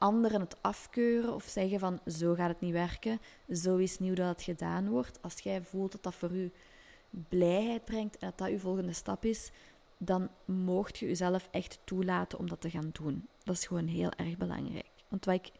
anderen 0.00 0.40
het 0.40 0.56
afkeuren 0.60 1.34
of 1.34 1.44
zeggen 1.44 1.78
van 1.78 2.00
zo 2.06 2.34
gaat 2.34 2.48
het 2.48 2.60
niet 2.60 2.72
werken, 2.72 3.20
zo 3.52 3.76
is 3.76 3.98
nieuw 3.98 4.14
dat 4.14 4.28
het 4.28 4.42
gedaan 4.42 4.88
wordt. 4.88 5.18
Als 5.22 5.38
jij 5.38 5.62
voelt 5.62 5.92
dat 5.92 6.02
dat 6.02 6.14
voor 6.14 6.30
u 6.30 6.52
blijheid 7.28 7.84
brengt 7.84 8.18
en 8.18 8.28
dat 8.28 8.38
dat 8.38 8.48
uw 8.48 8.58
volgende 8.58 8.92
stap 8.92 9.24
is, 9.24 9.50
dan 9.98 10.28
moogt 10.44 10.98
je 10.98 11.06
jezelf 11.06 11.48
echt 11.50 11.78
toelaten 11.84 12.38
om 12.38 12.48
dat 12.48 12.60
te 12.60 12.70
gaan 12.70 12.90
doen. 12.92 13.28
Dat 13.44 13.56
is 13.56 13.66
gewoon 13.66 13.86
heel 13.86 14.10
erg 14.10 14.36
belangrijk. 14.36 14.90
Want 15.08 15.24
wat 15.24 15.34
ik 15.34 15.50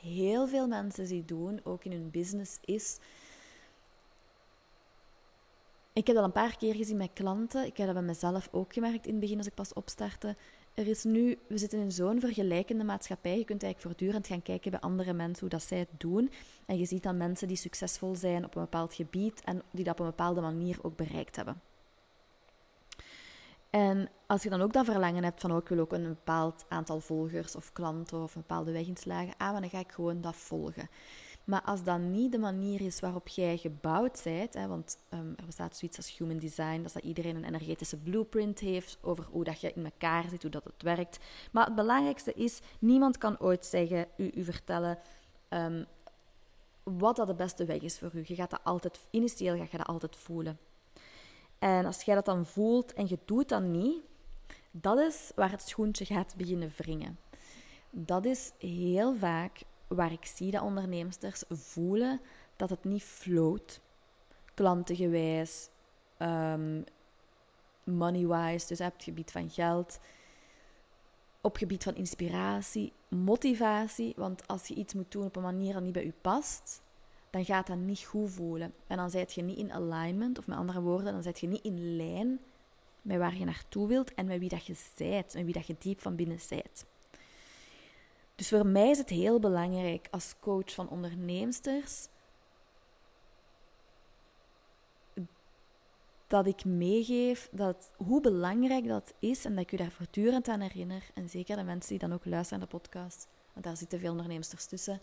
heel 0.00 0.48
veel 0.48 0.66
mensen 0.66 1.06
zie 1.06 1.24
doen, 1.24 1.60
ook 1.64 1.84
in 1.84 1.92
hun 1.92 2.10
business, 2.10 2.58
is. 2.64 2.98
Ik 5.92 6.06
heb 6.06 6.16
dat 6.16 6.24
een 6.24 6.32
paar 6.32 6.56
keer 6.56 6.74
gezien 6.74 6.96
met 6.96 7.10
klanten. 7.12 7.66
Ik 7.66 7.76
heb 7.76 7.86
dat 7.86 7.94
bij 7.94 8.04
mezelf 8.04 8.48
ook 8.52 8.72
gemerkt 8.72 9.06
in 9.06 9.12
het 9.12 9.20
begin 9.20 9.38
als 9.38 9.46
ik 9.46 9.54
pas 9.54 9.72
opstartte 9.72 10.36
er 10.74 10.86
is 10.86 11.04
nu, 11.04 11.38
we 11.48 11.58
zitten 11.58 11.78
in 11.78 11.92
zo'n 11.92 12.20
vergelijkende 12.20 12.84
maatschappij. 12.84 13.38
Je 13.38 13.44
kunt 13.44 13.62
eigenlijk 13.62 13.80
voortdurend 13.80 14.26
gaan 14.26 14.42
kijken 14.42 14.70
bij 14.70 14.80
andere 14.80 15.12
mensen 15.12 15.40
hoe 15.40 15.58
dat 15.58 15.62
zij 15.62 15.78
het 15.78 16.00
doen. 16.00 16.30
En 16.66 16.78
je 16.78 16.84
ziet 16.84 17.02
dan 17.02 17.16
mensen 17.16 17.48
die 17.48 17.56
succesvol 17.56 18.14
zijn 18.14 18.44
op 18.44 18.54
een 18.54 18.62
bepaald 18.62 18.94
gebied 18.94 19.40
en 19.44 19.62
die 19.70 19.84
dat 19.84 19.92
op 19.92 20.00
een 20.00 20.06
bepaalde 20.06 20.40
manier 20.40 20.78
ook 20.82 20.96
bereikt 20.96 21.36
hebben. 21.36 21.60
En 23.70 24.08
als 24.26 24.42
je 24.42 24.50
dan 24.50 24.60
ook 24.60 24.72
dat 24.72 24.84
verlangen 24.84 25.24
hebt 25.24 25.40
van, 25.40 25.50
oh, 25.50 25.56
ik 25.56 25.68
wil 25.68 25.78
ook 25.78 25.92
een 25.92 26.08
bepaald 26.08 26.64
aantal 26.68 27.00
volgers 27.00 27.56
of 27.56 27.72
klanten 27.72 28.22
of 28.22 28.34
een 28.34 28.40
bepaalde 28.40 28.72
weg 28.72 28.86
inslagen, 28.86 29.34
ah, 29.36 29.52
dan 29.52 29.70
ga 29.70 29.78
ik 29.78 29.92
gewoon 29.92 30.20
dat 30.20 30.36
volgen. 30.36 30.88
Maar 31.44 31.62
als 31.62 31.84
dat 31.84 31.98
niet 31.98 32.32
de 32.32 32.38
manier 32.38 32.80
is 32.80 33.00
waarop 33.00 33.28
jij 33.28 33.56
gebouwd 33.56 34.20
bent, 34.24 34.54
hè, 34.54 34.66
want 34.66 34.98
um, 35.10 35.34
er 35.36 35.46
bestaat 35.46 35.76
zoiets 35.76 35.96
als 35.96 36.16
human 36.18 36.38
design, 36.38 36.82
dat, 36.82 36.94
iedereen 36.94 37.36
een 37.36 37.44
energetische 37.44 37.96
blueprint 37.96 38.58
heeft 38.58 38.98
over 39.00 39.24
hoe 39.30 39.44
dat 39.44 39.60
je 39.60 39.72
in 39.72 39.84
elkaar 39.84 40.24
zit, 40.28 40.42
hoe 40.42 40.50
dat 40.50 40.64
het 40.64 40.82
werkt. 40.82 41.18
Maar 41.52 41.64
het 41.66 41.74
belangrijkste 41.74 42.32
is, 42.32 42.60
niemand 42.78 43.18
kan 43.18 43.40
ooit 43.40 43.66
zeggen, 43.66 44.06
u, 44.16 44.30
u 44.34 44.44
vertellen 44.44 44.98
um, 45.48 45.86
wat 46.82 47.16
dat 47.16 47.26
de 47.26 47.34
beste 47.34 47.64
weg 47.64 47.80
is 47.80 47.98
voor 47.98 48.10
u. 48.14 48.22
Je 48.26 48.34
gaat 48.34 48.50
dat 48.50 48.64
altijd, 48.64 49.00
initieel 49.10 49.56
ga 49.56 49.66
je 49.70 49.76
dat 49.76 49.86
altijd 49.86 50.16
voelen. 50.16 50.58
En 51.58 51.84
als 51.84 52.02
jij 52.02 52.14
dat 52.14 52.24
dan 52.24 52.46
voelt 52.46 52.92
en 52.92 53.08
je 53.08 53.18
doet 53.24 53.48
dat 53.48 53.62
niet, 53.62 54.00
dat 54.70 54.98
is 54.98 55.32
waar 55.34 55.50
het 55.50 55.62
schoentje 55.62 56.04
gaat 56.04 56.34
beginnen 56.36 56.72
wringen. 56.76 57.18
Dat 57.90 58.24
is 58.24 58.52
heel 58.58 59.16
vaak 59.16 59.62
waar 59.94 60.12
ik 60.12 60.24
zie 60.24 60.50
dat 60.50 60.62
ondernemers 60.62 61.16
voelen 61.48 62.20
dat 62.56 62.70
het 62.70 62.84
niet 62.84 63.02
float. 63.02 63.80
Klantengewijs, 64.54 65.68
um, 66.18 66.84
money-wise, 67.84 68.66
dus 68.66 68.80
op 68.80 68.92
het 68.92 69.02
gebied 69.02 69.30
van 69.30 69.50
geld. 69.50 69.98
Op 71.40 71.50
het 71.50 71.60
gebied 71.60 71.82
van 71.82 71.94
inspiratie, 71.94 72.92
motivatie. 73.08 74.12
Want 74.16 74.48
als 74.48 74.66
je 74.66 74.74
iets 74.74 74.94
moet 74.94 75.12
doen 75.12 75.24
op 75.24 75.36
een 75.36 75.42
manier 75.42 75.72
dat 75.72 75.82
niet 75.82 75.92
bij 75.92 76.04
u 76.04 76.12
past, 76.20 76.82
dan 77.30 77.44
gaat 77.44 77.66
dat 77.66 77.76
niet 77.76 78.00
goed 78.00 78.30
voelen. 78.30 78.74
En 78.86 78.96
dan 78.96 79.10
zit 79.10 79.32
je 79.32 79.42
niet 79.42 79.58
in 79.58 79.72
alignment, 79.72 80.38
of 80.38 80.46
met 80.46 80.58
andere 80.58 80.80
woorden, 80.80 81.12
dan 81.12 81.22
zit 81.22 81.40
je 81.40 81.46
niet 81.46 81.64
in 81.64 81.96
lijn 81.96 82.40
met 83.02 83.18
waar 83.18 83.36
je 83.36 83.44
naartoe 83.44 83.88
wilt 83.88 84.14
en 84.14 84.26
met 84.26 84.38
wie 84.38 84.48
dat 84.48 84.66
je 84.66 84.74
zijt, 84.96 85.34
met 85.34 85.44
wie 85.44 85.52
dat 85.52 85.66
je 85.66 85.76
diep 85.78 86.00
van 86.00 86.16
binnen 86.16 86.40
zijt. 86.40 86.84
Dus 88.34 88.48
voor 88.48 88.66
mij 88.66 88.90
is 88.90 88.98
het 88.98 89.08
heel 89.08 89.38
belangrijk 89.38 90.08
als 90.10 90.34
coach 90.40 90.74
van 90.74 90.88
onderneemsters 90.88 92.08
dat 96.32 96.46
ik 96.46 96.64
meegeef 96.64 97.48
dat, 97.50 97.90
hoe 97.96 98.20
belangrijk 98.20 98.86
dat 98.86 99.14
is 99.18 99.44
en 99.44 99.54
dat 99.54 99.64
ik 99.64 99.72
u 99.72 99.76
daar 99.76 99.90
voortdurend 99.90 100.48
aan 100.48 100.60
herinner. 100.60 101.10
En 101.14 101.28
zeker 101.28 101.56
de 101.56 101.62
mensen 101.62 101.90
die 101.90 101.98
dan 101.98 102.12
ook 102.12 102.24
luisteren 102.24 102.58
naar 102.58 102.68
de 102.68 102.76
podcast, 102.76 103.28
want 103.52 103.64
daar 103.64 103.76
zitten 103.76 104.00
veel 104.00 104.10
onderneemsters 104.10 104.66
tussen. 104.66 105.00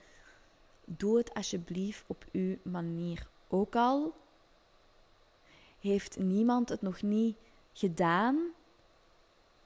Doe 0.86 1.18
het 1.18 1.34
alsjeblieft 1.34 2.04
op 2.08 2.26
uw 2.32 2.58
manier. 2.64 3.28
Ook 3.48 3.76
al 3.76 4.14
heeft 5.80 6.18
niemand 6.18 6.70
het 6.70 6.82
nog 6.82 7.02
niet 7.02 7.38
gedaan, 7.74 8.40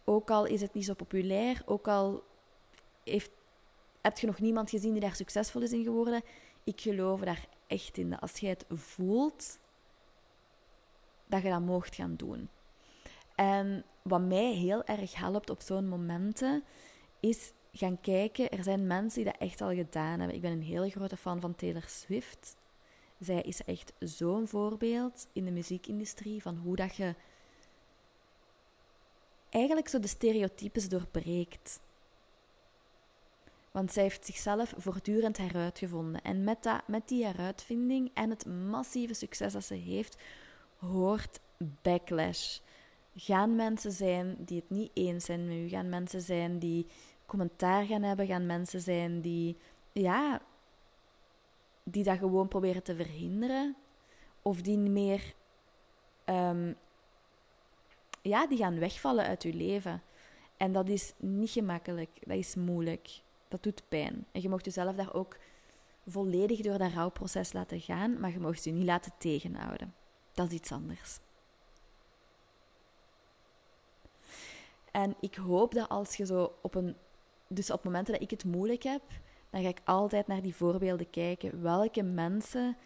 ook 0.03 0.29
al 0.29 0.46
is 0.46 0.62
het 0.62 0.74
niet 0.74 0.86
zo 0.86 0.93
populair, 0.93 1.62
ook 1.65 1.88
al 1.88 2.24
heeft, 3.03 3.32
heb 4.03 4.17
je 4.17 4.27
nog 4.27 4.39
niemand 4.39 4.69
gezien 4.69 4.91
die 4.91 5.01
daar 5.01 5.15
succesvol 5.15 5.62
is 5.62 5.72
in 5.72 5.83
geworden. 5.83 6.22
Ik 6.63 6.81
geloof 6.81 7.22
daar 7.22 7.48
echt 7.67 7.98
in. 7.98 8.19
Als 8.19 8.38
je 8.38 8.48
het 8.48 8.65
voelt, 8.69 9.60
dat 11.25 11.41
je 11.41 11.50
dat 11.50 11.62
mocht 11.62 11.95
gaan 11.95 12.15
doen. 12.15 12.50
En 13.36 13.86
wat 14.01 14.22
mij 14.22 14.53
heel 14.53 14.83
erg 14.83 15.15
helpt 15.15 15.50
op 15.50 15.62
zo'n 15.62 15.88
momenten, 15.88 16.63
is 17.19 17.51
gaan 17.72 18.01
kijken. 18.01 18.50
Er 18.50 18.63
zijn 18.63 18.88
mensen 18.88 19.24
die 19.24 19.31
dat 19.31 19.41
echt 19.41 19.62
al 19.62 19.74
gedaan 19.74 20.19
hebben. 20.19 20.36
Ik 20.36 20.41
ben 20.41 20.51
een 20.51 20.63
hele 20.63 20.89
grote 20.89 21.17
fan 21.17 21.41
van 21.41 21.55
Taylor 21.55 21.86
Swift. 21.88 22.55
Zij 23.19 23.41
is 23.41 23.63
echt 23.63 23.93
zo'n 24.00 24.48
voorbeeld 24.48 25.27
in 25.33 25.45
de 25.45 25.51
muziekindustrie 25.51 26.41
van 26.41 26.57
hoe 26.57 26.75
dat 26.75 26.95
je 26.95 27.15
eigenlijk 29.50 29.88
zo 29.88 30.00
de 30.00 30.07
stereotypes 30.07 30.89
doorbreekt. 30.89 31.79
Want 33.74 33.92
zij 33.92 34.03
heeft 34.03 34.25
zichzelf 34.25 34.74
voortdurend 34.77 35.38
heruitgevonden. 35.38 36.22
En 36.22 36.44
met, 36.44 36.63
dat, 36.63 36.88
met 36.88 37.08
die 37.08 37.25
heruitvinding 37.25 38.12
en 38.13 38.30
het 38.30 38.46
massieve 38.46 39.13
succes 39.13 39.53
dat 39.53 39.63
ze 39.63 39.74
heeft, 39.74 40.18
hoort 40.77 41.39
backlash. 41.82 42.60
Gaan 43.15 43.56
mensen 43.56 43.92
zijn 43.92 44.36
die 44.39 44.60
het 44.60 44.70
niet 44.70 44.92
eens 44.94 45.25
zijn 45.25 45.48
met 45.48 45.58
u? 45.58 45.68
Gaan 45.70 45.89
mensen 45.89 46.22
zijn 46.22 46.60
die 46.60 46.88
commentaar 47.25 47.86
gaan 47.86 48.03
hebben? 48.03 48.27
Gaan 48.27 48.46
mensen 48.46 48.82
zijn 48.82 49.22
die, 49.22 49.58
ja, 49.92 50.42
die 51.84 52.03
dat 52.03 52.18
gewoon 52.18 52.48
proberen 52.48 52.84
te 52.84 52.96
verhinderen? 52.96 53.75
Of 54.42 54.62
die 54.62 54.77
meer, 54.77 55.34
um, 56.25 56.75
ja, 58.22 58.48
die 58.48 58.58
gaan 58.58 58.80
wegvallen 58.80 59.25
uit 59.25 59.44
uw 59.44 59.58
leven. 59.58 60.01
En 60.58 60.72
dat 60.72 60.89
is 60.89 61.13
niet 61.18 61.50
gemakkelijk, 61.50 62.10
dat 62.25 62.38
is 62.38 62.56
moeilijk, 62.56 63.22
dat 63.53 63.63
doet 63.63 63.89
pijn. 63.89 64.25
En 64.31 64.41
je 64.41 64.50
mocht 64.50 64.65
jezelf 64.65 64.95
daar 64.95 65.13
ook 65.13 65.38
volledig 66.07 66.62
door 66.62 66.77
dat 66.77 66.91
rouwproces 66.91 67.53
laten 67.53 67.79
gaan, 67.79 68.19
maar 68.19 68.31
je 68.31 68.39
mocht 68.39 68.63
je 68.63 68.72
niet 68.72 68.86
laten 68.86 69.12
tegenhouden. 69.17 69.93
Dat 70.33 70.48
is 70.48 70.53
iets 70.53 70.72
anders. 70.72 71.19
En 74.91 75.15
ik 75.19 75.36
hoop 75.36 75.74
dat 75.74 75.89
als 75.89 76.15
je 76.15 76.25
zo 76.25 76.55
op 76.62 76.75
een. 76.75 76.95
Dus 77.48 77.72
op 77.72 77.83
momenten 77.83 78.13
dat 78.13 78.22
ik 78.22 78.29
het 78.29 78.45
moeilijk 78.45 78.83
heb, 78.83 79.01
dan 79.50 79.62
ga 79.62 79.67
ik 79.67 79.81
altijd 79.83 80.27
naar 80.27 80.41
die 80.41 80.55
voorbeelden 80.55 81.10
kijken. 81.10 81.62
Welke 81.62 82.03
mensen 82.03 82.77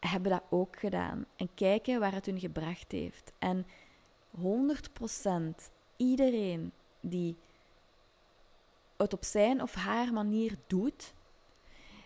hebben 0.00 0.30
dat 0.30 0.42
ook 0.50 0.78
gedaan? 0.78 1.26
En 1.36 1.48
kijken 1.54 2.00
waar 2.00 2.12
het 2.12 2.26
hun 2.26 2.40
gebracht 2.40 2.92
heeft. 2.92 3.32
En 3.38 3.66
100% 4.40 4.40
iedereen 5.96 6.72
die 7.00 7.36
het 8.96 9.12
op 9.12 9.24
zijn 9.24 9.62
of 9.62 9.74
haar 9.74 10.12
manier 10.12 10.56
doet, 10.66 11.14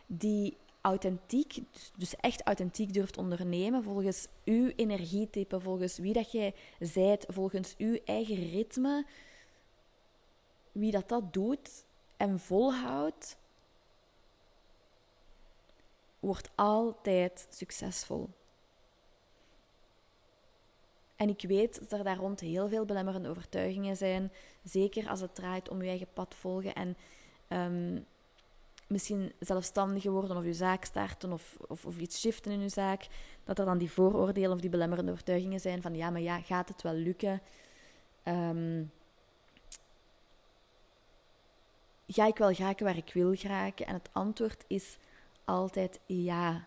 die 0.06 0.56
authentiek, 0.80 1.54
dus, 1.72 1.92
dus 1.96 2.16
echt 2.16 2.42
authentiek 2.42 2.92
durft 2.92 3.16
ondernemen 3.18 3.82
volgens 3.82 4.26
uw 4.44 4.72
energietype, 4.76 5.60
volgens 5.60 5.98
wie 5.98 6.12
dat 6.12 6.32
jij 6.32 6.54
zijt, 6.78 7.24
volgens 7.28 7.74
uw 7.76 7.98
eigen 8.04 8.50
ritme, 8.50 9.06
wie 10.72 10.90
dat 10.90 11.08
dat 11.08 11.32
doet 11.32 11.84
en 12.16 12.40
volhoudt, 12.40 13.36
wordt 16.20 16.50
altijd 16.54 17.46
succesvol. 17.50 18.28
En 21.20 21.28
ik 21.28 21.42
weet 21.42 21.78
dat 21.78 21.98
er 21.98 22.04
daar 22.04 22.16
rond 22.16 22.40
heel 22.40 22.68
veel 22.68 22.84
belemmerende 22.84 23.28
overtuigingen 23.28 23.96
zijn, 23.96 24.32
zeker 24.62 25.08
als 25.08 25.20
het 25.20 25.34
draait 25.34 25.68
om 25.68 25.82
je 25.82 25.88
eigen 25.88 26.12
pad 26.12 26.34
volgen 26.34 26.74
en 26.74 26.96
um, 27.48 28.06
misschien 28.86 29.32
zelfstandiger 29.38 30.10
worden 30.10 30.36
of 30.36 30.44
je 30.44 30.52
zaak 30.52 30.84
starten 30.84 31.32
of, 31.32 31.56
of, 31.68 31.84
of, 31.84 31.98
iets 31.98 32.20
shiften 32.20 32.52
in 32.52 32.60
je 32.60 32.68
zaak, 32.68 33.06
dat 33.44 33.58
er 33.58 33.64
dan 33.64 33.78
die 33.78 33.90
vooroordelen 33.90 34.52
of 34.52 34.60
die 34.60 34.70
belemmerende 34.70 35.12
overtuigingen 35.12 35.60
zijn 35.60 35.82
van 35.82 35.94
ja, 35.94 36.10
maar 36.10 36.20
ja, 36.20 36.40
gaat 36.40 36.68
het 36.68 36.82
wel 36.82 36.94
lukken? 36.94 37.40
Um, 38.24 38.92
ga 42.06 42.26
ik 42.26 42.36
wel 42.36 42.54
geraken 42.54 42.84
waar 42.84 42.96
ik 42.96 43.10
wil 43.12 43.34
geraken? 43.34 43.86
En 43.86 43.94
het 43.94 44.08
antwoord 44.12 44.64
is 44.66 44.96
altijd 45.44 46.00
ja. 46.06 46.66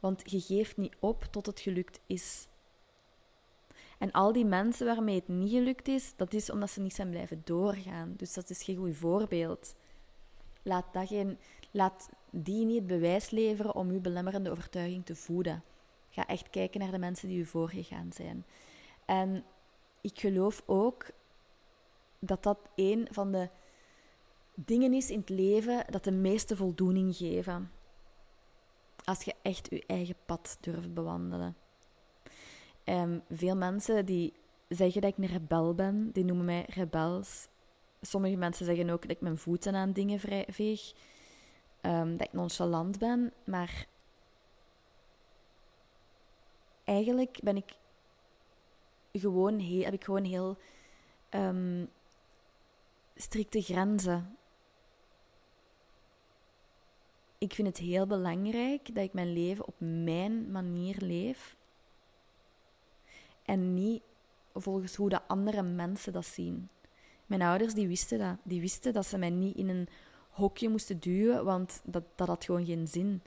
Want 0.00 0.30
je 0.30 0.40
geeft 0.40 0.76
niet 0.76 0.96
op 0.98 1.24
tot 1.30 1.46
het 1.46 1.60
gelukt 1.60 2.00
is. 2.06 2.48
En 4.00 4.12
al 4.12 4.32
die 4.32 4.44
mensen 4.44 4.86
waarmee 4.86 5.14
het 5.14 5.28
niet 5.28 5.50
gelukt 5.50 5.88
is, 5.88 6.12
dat 6.16 6.32
is 6.32 6.50
omdat 6.50 6.70
ze 6.70 6.80
niet 6.80 6.94
zijn 6.94 7.10
blijven 7.10 7.42
doorgaan. 7.44 8.14
Dus 8.16 8.34
dat 8.34 8.50
is 8.50 8.62
geen 8.62 8.76
goed 8.76 8.96
voorbeeld. 8.96 9.74
Laat, 10.62 10.92
dat 10.92 11.08
geen, 11.08 11.38
laat 11.70 12.08
die 12.30 12.64
niet 12.64 12.76
het 12.76 12.86
bewijs 12.86 13.30
leveren 13.30 13.74
om 13.74 13.90
uw 13.90 14.00
belemmerende 14.00 14.50
overtuiging 14.50 15.04
te 15.04 15.16
voeden. 15.16 15.62
Ga 16.10 16.26
echt 16.26 16.50
kijken 16.50 16.80
naar 16.80 16.90
de 16.90 16.98
mensen 16.98 17.28
die 17.28 17.38
u 17.38 17.44
voorgegaan 17.44 18.12
zijn. 18.12 18.44
En 19.04 19.44
ik 20.00 20.18
geloof 20.18 20.62
ook 20.66 21.06
dat 22.18 22.42
dat 22.42 22.58
een 22.74 23.08
van 23.10 23.32
de 23.32 23.48
dingen 24.54 24.92
is 24.92 25.10
in 25.10 25.18
het 25.18 25.28
leven 25.28 25.84
dat 25.90 26.04
de 26.04 26.12
meeste 26.12 26.56
voldoening 26.56 27.16
geven. 27.16 27.70
Als 29.04 29.22
je 29.22 29.34
echt 29.42 29.70
je 29.70 29.84
eigen 29.86 30.16
pad 30.26 30.58
durft 30.60 30.94
bewandelen. 30.94 31.56
Um, 32.84 33.22
veel 33.30 33.56
mensen 33.56 34.06
die 34.06 34.32
zeggen 34.68 35.00
dat 35.00 35.10
ik 35.10 35.18
een 35.18 35.38
rebel 35.38 35.74
ben, 35.74 36.10
die 36.12 36.24
noemen 36.24 36.44
mij 36.44 36.66
rebels. 36.68 37.48
Sommige 38.00 38.36
mensen 38.36 38.64
zeggen 38.66 38.90
ook 38.90 39.02
dat 39.02 39.10
ik 39.10 39.20
mijn 39.20 39.38
voeten 39.38 39.74
aan 39.74 39.92
dingen 39.92 40.20
veeg, 40.48 40.92
um, 41.82 42.16
dat 42.16 42.26
ik 42.26 42.32
nonchalant 42.32 42.98
ben, 42.98 43.32
maar 43.44 43.86
eigenlijk 46.84 47.38
ben 47.42 47.56
ik 47.56 47.72
gewoon 49.12 49.58
heel, 49.58 49.84
heb 49.84 49.92
ik 49.94 50.04
gewoon 50.04 50.24
heel 50.24 50.56
um, 51.30 51.90
strikte 53.16 53.62
grenzen. 53.62 54.36
Ik 57.38 57.54
vind 57.54 57.68
het 57.68 57.78
heel 57.78 58.06
belangrijk 58.06 58.94
dat 58.94 59.04
ik 59.04 59.12
mijn 59.12 59.32
leven 59.32 59.66
op 59.66 59.74
mijn 59.78 60.50
manier 60.50 60.96
leef 60.98 61.56
en 63.50 63.74
niet 63.74 64.02
volgens 64.54 64.94
hoe 64.96 65.08
de 65.08 65.22
andere 65.26 65.62
mensen 65.62 66.12
dat 66.12 66.26
zien. 66.26 66.68
Mijn 67.26 67.42
ouders 67.42 67.74
die 67.74 67.88
wisten 67.88 68.18
dat. 68.18 68.36
Die 68.42 68.60
wisten 68.60 68.92
dat 68.92 69.06
ze 69.06 69.18
mij 69.18 69.30
niet 69.30 69.56
in 69.56 69.68
een 69.68 69.88
hokje 70.30 70.68
moesten 70.68 71.00
duwen, 71.00 71.44
want 71.44 71.80
dat, 71.84 72.02
dat 72.14 72.28
had 72.28 72.44
gewoon 72.44 72.64
geen 72.64 72.88
zin. 72.88 73.22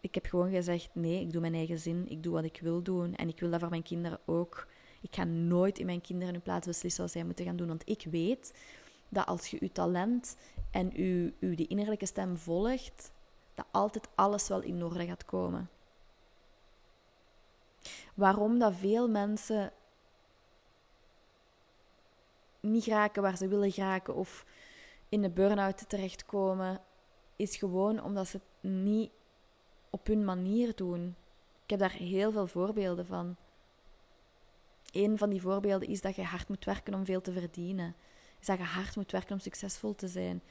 Ik 0.00 0.14
heb 0.14 0.26
gewoon 0.26 0.50
gezegd: 0.50 0.88
nee, 0.92 1.20
ik 1.20 1.32
doe 1.32 1.40
mijn 1.40 1.54
eigen 1.54 1.78
zin, 1.78 2.04
ik 2.08 2.22
doe 2.22 2.32
wat 2.32 2.44
ik 2.44 2.60
wil 2.62 2.82
doen 2.82 3.14
en 3.14 3.28
ik 3.28 3.40
wil 3.40 3.50
dat 3.50 3.60
voor 3.60 3.68
mijn 3.70 3.82
kinderen 3.82 4.18
ook. 4.24 4.66
Ik 5.00 5.14
ga 5.14 5.24
nooit 5.24 5.78
in 5.78 5.86
mijn 5.86 6.00
kinderen 6.00 6.32
hun 6.32 6.42
plaats 6.42 6.66
beslissen 6.66 7.02
wat 7.02 7.12
zij 7.12 7.24
moeten 7.24 7.44
gaan 7.44 7.56
doen, 7.56 7.68
want 7.68 7.88
ik 7.88 8.06
weet 8.10 8.54
dat 9.08 9.26
als 9.26 9.46
je 9.48 9.56
je 9.60 9.72
talent 9.72 10.36
en 10.70 10.90
je, 10.94 11.32
je 11.38 11.56
die 11.56 11.66
innerlijke 11.66 12.06
stem 12.06 12.36
volgt, 12.36 13.12
dat 13.54 13.66
altijd 13.70 14.08
alles 14.14 14.48
wel 14.48 14.62
in 14.62 14.84
orde 14.84 15.06
gaat 15.06 15.24
komen. 15.24 15.68
Waarom 18.14 18.58
dat 18.58 18.74
veel 18.74 19.08
mensen 19.08 19.72
niet 22.60 22.86
raken 22.86 23.22
waar 23.22 23.36
ze 23.36 23.48
willen 23.48 23.74
raken 23.74 24.14
of 24.14 24.44
in 25.08 25.22
de 25.22 25.30
burn-out 25.30 25.88
terechtkomen, 25.88 26.80
is 27.36 27.56
gewoon 27.56 28.02
omdat 28.02 28.28
ze 28.28 28.36
het 28.36 28.70
niet 28.72 29.10
op 29.90 30.06
hun 30.06 30.24
manier 30.24 30.74
doen. 30.74 31.16
Ik 31.62 31.70
heb 31.70 31.78
daar 31.78 31.92
heel 31.92 32.32
veel 32.32 32.46
voorbeelden 32.46 33.06
van. 33.06 33.36
Een 34.92 35.18
van 35.18 35.30
die 35.30 35.40
voorbeelden 35.40 35.88
is 35.88 36.00
dat 36.00 36.16
je 36.16 36.22
hard 36.22 36.48
moet 36.48 36.64
werken 36.64 36.94
om 36.94 37.04
veel 37.04 37.20
te 37.20 37.32
verdienen. 37.32 37.94
Is 38.40 38.46
dat 38.46 38.58
je 38.58 38.64
hard 38.64 38.96
moet 38.96 39.10
werken 39.10 39.32
om 39.32 39.38
succesvol 39.38 39.94
te 39.94 40.08
zijn. 40.08 40.42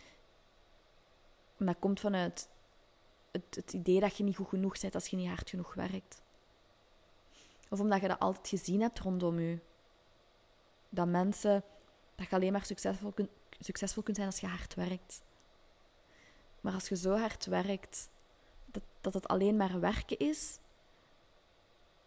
Dat 1.58 1.76
komt 1.80 2.00
vanuit 2.00 2.50
het, 3.32 3.56
het 3.56 3.74
idee 3.74 4.00
dat 4.00 4.18
je 4.18 4.24
niet 4.24 4.36
goed 4.36 4.48
genoeg 4.48 4.80
bent 4.80 4.96
als 4.96 5.08
je 5.08 5.16
niet 5.16 5.28
hard 5.28 5.50
genoeg 5.50 5.74
werkt. 5.74 6.22
Of 7.70 7.80
omdat 7.80 8.02
je 8.02 8.08
dat 8.08 8.20
altijd 8.20 8.48
gezien 8.48 8.82
hebt 8.82 9.00
rondom 9.00 9.40
je. 9.40 9.60
Dat 10.90 11.08
mensen, 11.08 11.64
dat 12.16 12.30
je 12.30 12.36
alleen 12.36 12.52
maar 12.52 12.66
succesvol, 12.66 13.12
kun, 13.12 13.30
succesvol 13.60 14.04
kunt 14.04 14.18
zijn 14.18 14.30
als 14.30 14.40
je 14.40 14.48
hard 14.48 14.74
werkt. 14.74 15.22
Maar 16.62 16.74
als 16.74 16.90
je 16.90 16.96
zo 16.96 17.18
hard 17.18 17.46
werkt 17.46 18.10
dat, 18.66 18.84
dat 19.02 19.14
het 19.14 19.28
alleen 19.28 19.58
maar 19.58 19.80
werken 19.80 20.18
is, 20.18 20.60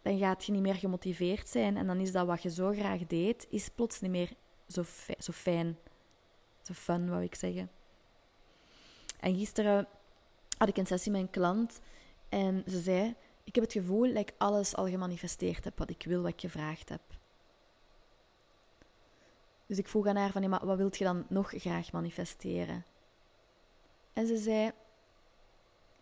dan 0.01 0.17
gaat 0.17 0.45
je 0.45 0.51
niet 0.51 0.61
meer 0.61 0.75
gemotiveerd 0.75 1.49
zijn. 1.49 1.77
En 1.77 1.87
dan 1.87 1.99
is 1.99 2.11
dat 2.11 2.25
wat 2.27 2.41
je 2.41 2.49
zo 2.49 2.71
graag 2.71 3.07
deed, 3.07 3.47
is 3.49 3.69
plots 3.69 4.01
niet 4.01 4.11
meer 4.11 4.33
zo, 4.67 4.83
zo 5.17 5.31
fijn. 5.31 5.77
Zo 6.61 6.73
fun, 6.73 7.09
wou 7.09 7.23
ik 7.23 7.35
zeggen. 7.35 7.71
En 9.19 9.35
gisteren 9.35 9.87
had 10.57 10.67
ik 10.67 10.77
een 10.77 10.85
sessie 10.85 11.11
met 11.11 11.21
een 11.21 11.29
klant 11.29 11.79
en 12.29 12.63
ze 12.67 12.79
zei: 12.79 13.15
Ik 13.51 13.57
heb 13.57 13.65
het 13.65 13.73
gevoel 13.73 14.07
dat 14.07 14.17
ik 14.17 14.33
alles 14.37 14.75
al 14.75 14.87
gemanifesteerd 14.87 15.63
heb 15.63 15.77
wat 15.77 15.89
ik 15.89 16.03
wil, 16.03 16.21
wat 16.21 16.31
ik 16.31 16.39
gevraagd 16.39 16.89
heb. 16.89 17.01
Dus 19.65 19.77
ik 19.77 19.87
vroeg 19.87 20.07
aan 20.07 20.15
haar: 20.15 20.31
van, 20.31 20.41
ja, 20.41 20.47
maar 20.47 20.65
Wat 20.65 20.77
wilt 20.77 20.97
je 20.97 21.03
dan 21.03 21.25
nog 21.29 21.51
graag 21.55 21.91
manifesteren? 21.91 22.85
En 24.13 24.27
ze 24.27 24.37
zei: 24.37 24.71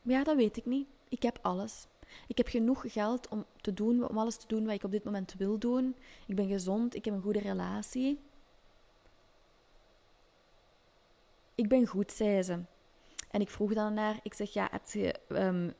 Ja, 0.01 0.23
dat 0.23 0.35
weet 0.35 0.57
ik 0.57 0.65
niet. 0.65 0.87
Ik 1.07 1.23
heb 1.23 1.39
alles. 1.41 1.87
Ik 2.27 2.37
heb 2.37 2.47
genoeg 2.47 2.83
geld 2.87 3.27
om, 3.27 3.45
te 3.61 3.73
doen, 3.73 4.09
om 4.09 4.17
alles 4.17 4.35
te 4.35 4.47
doen 4.47 4.65
wat 4.65 4.73
ik 4.73 4.83
op 4.83 4.91
dit 4.91 5.03
moment 5.03 5.33
wil 5.33 5.57
doen. 5.57 5.95
Ik 6.27 6.35
ben 6.35 6.47
gezond, 6.47 6.95
ik 6.95 7.05
heb 7.05 7.13
een 7.13 7.21
goede 7.21 7.39
relatie. 7.39 8.19
Ik 11.55 11.67
ben 11.67 11.87
goed, 11.87 12.11
zei 12.11 12.43
ze. 12.43 12.59
En 13.31 13.41
ik 13.41 13.49
vroeg 13.49 13.73
dan 13.73 13.93
naar, 13.93 14.19
ik 14.23 14.33
zeg, 14.33 14.53
ja, 14.53 14.67
heb 14.71 14.87
je... 14.87 15.19
Um... 15.27 15.73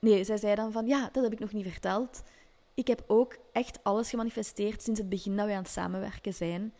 Nee, 0.00 0.24
zij 0.24 0.36
zei 0.36 0.54
dan 0.54 0.72
van, 0.72 0.86
ja, 0.86 1.08
dat 1.12 1.22
heb 1.22 1.32
ik 1.32 1.38
nog 1.38 1.52
niet 1.52 1.66
verteld. 1.66 2.22
Ik 2.74 2.86
heb 2.86 3.04
ook 3.06 3.36
echt 3.52 3.84
alles 3.84 4.10
gemanifesteerd 4.10 4.82
sinds 4.82 5.00
het 5.00 5.08
begin 5.08 5.36
dat 5.36 5.46
wij 5.46 5.56
aan 5.56 5.62
het 5.62 5.70
samenwerken 5.70 6.34
zijn. 6.34 6.74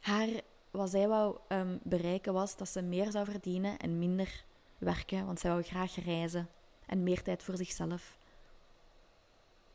Haar, 0.00 0.28
wat 0.70 0.90
zij 0.90 1.08
wou 1.08 1.38
um, 1.48 1.80
bereiken 1.82 2.32
was 2.32 2.56
dat 2.56 2.68
ze 2.68 2.82
meer 2.82 3.10
zou 3.10 3.24
verdienen 3.24 3.78
en 3.78 3.98
minder 3.98 4.44
werken, 4.78 5.26
want 5.26 5.40
zij 5.40 5.50
wou 5.50 5.62
graag 5.62 6.04
reizen 6.04 6.48
en 6.86 7.02
meer 7.02 7.22
tijd 7.22 7.42
voor 7.42 7.56
zichzelf. 7.56 8.18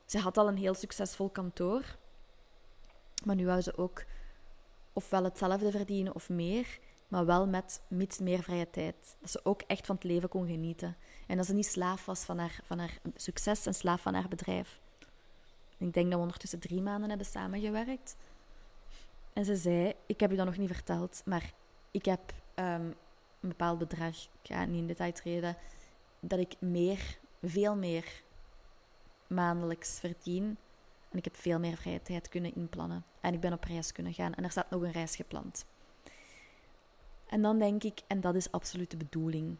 Ze 0.06 0.20
had 0.20 0.38
al 0.38 0.48
een 0.48 0.58
heel 0.58 0.74
succesvol 0.74 1.30
kantoor, 1.30 1.98
maar 3.26 3.36
nu 3.36 3.46
wou 3.46 3.62
ze 3.62 3.78
ook 3.78 4.04
ofwel 4.94 5.24
hetzelfde 5.24 5.72
verdienen 5.72 6.16
of 6.16 6.30
meer, 6.30 6.80
maar 7.08 7.26
wel 7.26 7.48
met 7.48 7.82
mits 7.88 8.20
meer 8.20 8.44
vrije 8.44 8.70
tijd. 8.70 9.16
Dat 9.20 9.32
ze 9.32 9.40
ook 9.44 9.62
echt 9.62 9.86
van 9.86 9.96
het 9.96 10.04
leven 10.04 10.30
kon 10.30 10.48
genieten. 10.48 10.98
En 11.28 11.38
dat 11.38 11.46
ze 11.46 11.54
niet 11.54 11.66
slaaf 11.66 12.06
was 12.06 12.24
van 12.24 12.38
haar, 12.38 12.60
van 12.64 12.80
haar 12.80 12.98
succes 13.16 13.66
en 13.66 13.74
slaaf 13.74 14.02
van 14.02 14.14
haar 14.14 14.28
bedrijf. 14.28 14.80
ik 15.78 15.94
denk 15.94 16.06
dat 16.06 16.16
we 16.16 16.20
ondertussen 16.20 16.60
drie 16.60 16.82
maanden 16.82 17.10
hebben 17.10 17.28
samengewerkt. 17.28 18.16
En 19.34 19.46
ze 19.46 19.56
zei: 19.56 19.94
Ik 20.06 20.20
heb 20.20 20.30
je 20.30 20.38
dat 20.38 20.46
nog 20.46 20.58
niet 20.58 20.72
verteld, 20.72 21.22
maar 21.26 21.54
ik 21.92 22.06
heb 22.06 22.34
um, 22.56 22.96
een 23.40 23.50
bepaald 23.50 23.78
bedrag, 23.78 24.16
ik 24.24 24.30
ga 24.54 24.66
niet 24.66 24.80
in 24.80 24.88
detail 24.88 25.12
treden, 25.12 25.58
dat 26.20 26.40
ik 26.40 26.62
meer, 26.62 27.18
veel 27.42 27.76
meer 27.76 28.24
maandelijks 29.28 30.00
verdien. 30.00 30.58
En 31.12 31.18
ik 31.18 31.24
heb 31.24 31.36
veel 31.36 31.60
meer 31.60 31.78
vrije 31.78 32.02
tijd 32.02 32.30
kunnen 32.30 32.56
inplannen. 32.56 33.06
En 33.22 33.34
ik 33.34 33.40
ben 33.40 33.54
op 33.54 33.64
reis 33.64 33.92
kunnen 33.92 34.14
gaan. 34.14 34.34
En 34.34 34.44
er 34.44 34.52
staat 34.52 34.70
nog 34.70 34.82
een 34.82 34.92
reis 34.92 35.16
gepland. 35.16 35.66
En 37.28 37.42
dan 37.42 37.60
denk 37.60 37.84
ik, 37.84 38.02
en 38.08 38.22
dat 38.22 38.36
is 38.36 38.52
absoluut 38.52 38.92
de 38.92 38.98
bedoeling, 38.98 39.56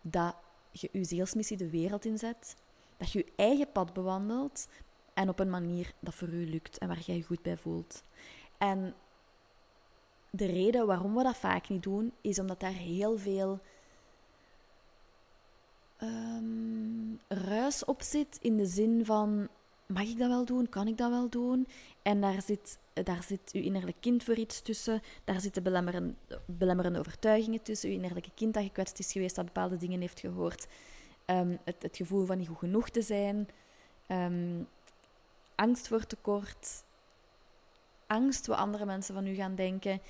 dat 0.00 0.34
je 0.70 0.88
je 0.92 1.04
zielsmissie 1.04 1.56
de 1.56 1.70
wereld 1.70 2.04
inzet, 2.04 2.56
dat 2.96 3.12
je 3.12 3.18
je 3.18 3.32
eigen 3.36 3.72
pad 3.72 3.92
bewandelt 3.92 4.68
en 5.14 5.28
op 5.28 5.38
een 5.38 5.50
manier 5.50 5.92
dat 6.00 6.14
voor 6.14 6.28
u 6.28 6.50
lukt 6.50 6.78
en 6.78 6.88
waar 6.88 7.00
jij 7.00 7.16
je 7.16 7.22
goed 7.22 7.42
bij 7.42 7.56
voelt. 7.56 8.02
En 8.58 8.94
de 10.30 10.46
reden 10.46 10.86
waarom 10.86 11.14
we 11.14 11.22
dat 11.22 11.36
vaak 11.36 11.68
niet 11.68 11.82
doen, 11.82 12.12
is 12.20 12.38
omdat 12.38 12.60
daar 12.60 12.72
heel 12.72 13.18
veel 13.18 13.60
um, 16.02 17.20
ruis 17.28 17.84
op 17.84 18.02
zit 18.02 18.38
in 18.40 18.56
de 18.56 18.66
zin 18.66 19.04
van 19.04 19.48
mag 19.86 20.02
ik 20.02 20.18
dat 20.18 20.28
wel 20.28 20.44
doen? 20.44 20.68
Kan 20.68 20.88
ik 20.88 20.96
dat 20.96 21.10
wel 21.10 21.28
doen? 21.28 21.66
En 22.02 22.20
daar 22.20 22.42
zit, 22.42 22.78
daar 22.92 23.22
zit 23.22 23.52
uw 23.52 23.62
innerlijk 23.62 23.96
kind 24.00 24.24
voor 24.24 24.36
iets 24.36 24.60
tussen. 24.60 25.02
Daar 25.24 25.40
zitten 25.40 25.62
belemmerende, 25.62 26.14
belemmerende 26.46 26.98
overtuigingen 26.98 27.62
tussen. 27.62 27.88
Uw 27.88 27.94
innerlijke 27.94 28.30
kind 28.34 28.54
dat 28.54 28.62
gekwetst 28.62 28.98
is 28.98 29.12
geweest, 29.12 29.36
dat 29.36 29.44
bepaalde 29.44 29.76
dingen 29.76 30.00
heeft 30.00 30.20
gehoord. 30.20 30.66
Um, 31.26 31.58
het, 31.64 31.82
het, 31.82 31.96
gevoel 31.96 32.26
van 32.26 32.38
niet 32.38 32.48
goed 32.48 32.58
genoeg 32.58 32.88
te 32.88 33.02
zijn. 33.02 33.48
Um, 34.08 34.68
angst 35.54 35.88
voor 35.88 36.06
tekort. 36.06 36.84
Angst 38.06 38.46
wat 38.46 38.58
andere 38.58 38.84
mensen 38.84 39.14
van 39.14 39.26
u 39.26 39.34
gaan 39.34 39.54
denken. 39.54 40.00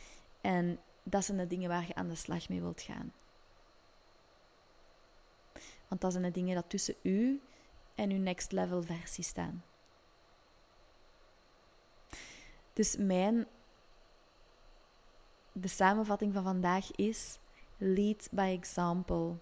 En 0.40 0.78
dat 1.02 1.24
zijn 1.24 1.38
de 1.38 1.46
dingen 1.46 1.68
waar 1.68 1.86
je 1.86 1.94
aan 1.94 2.08
de 2.08 2.14
slag 2.14 2.48
mee 2.48 2.60
wilt 2.60 2.82
gaan. 2.82 3.12
Want 5.88 6.00
dat 6.00 6.12
zijn 6.12 6.24
de 6.24 6.30
dingen 6.30 6.54
dat 6.54 6.64
tussen 6.68 6.94
u 7.02 7.40
en 7.94 8.10
uw 8.10 8.18
next 8.18 8.52
level 8.52 8.82
versie 8.82 9.24
staan. 9.24 9.64
Dus 12.72 12.96
mijn 12.96 13.46
de 15.52 15.68
samenvatting 15.68 16.32
van 16.32 16.42
vandaag 16.42 16.90
is 16.90 17.38
lead 17.76 18.28
by 18.30 18.56
example. 18.58 19.34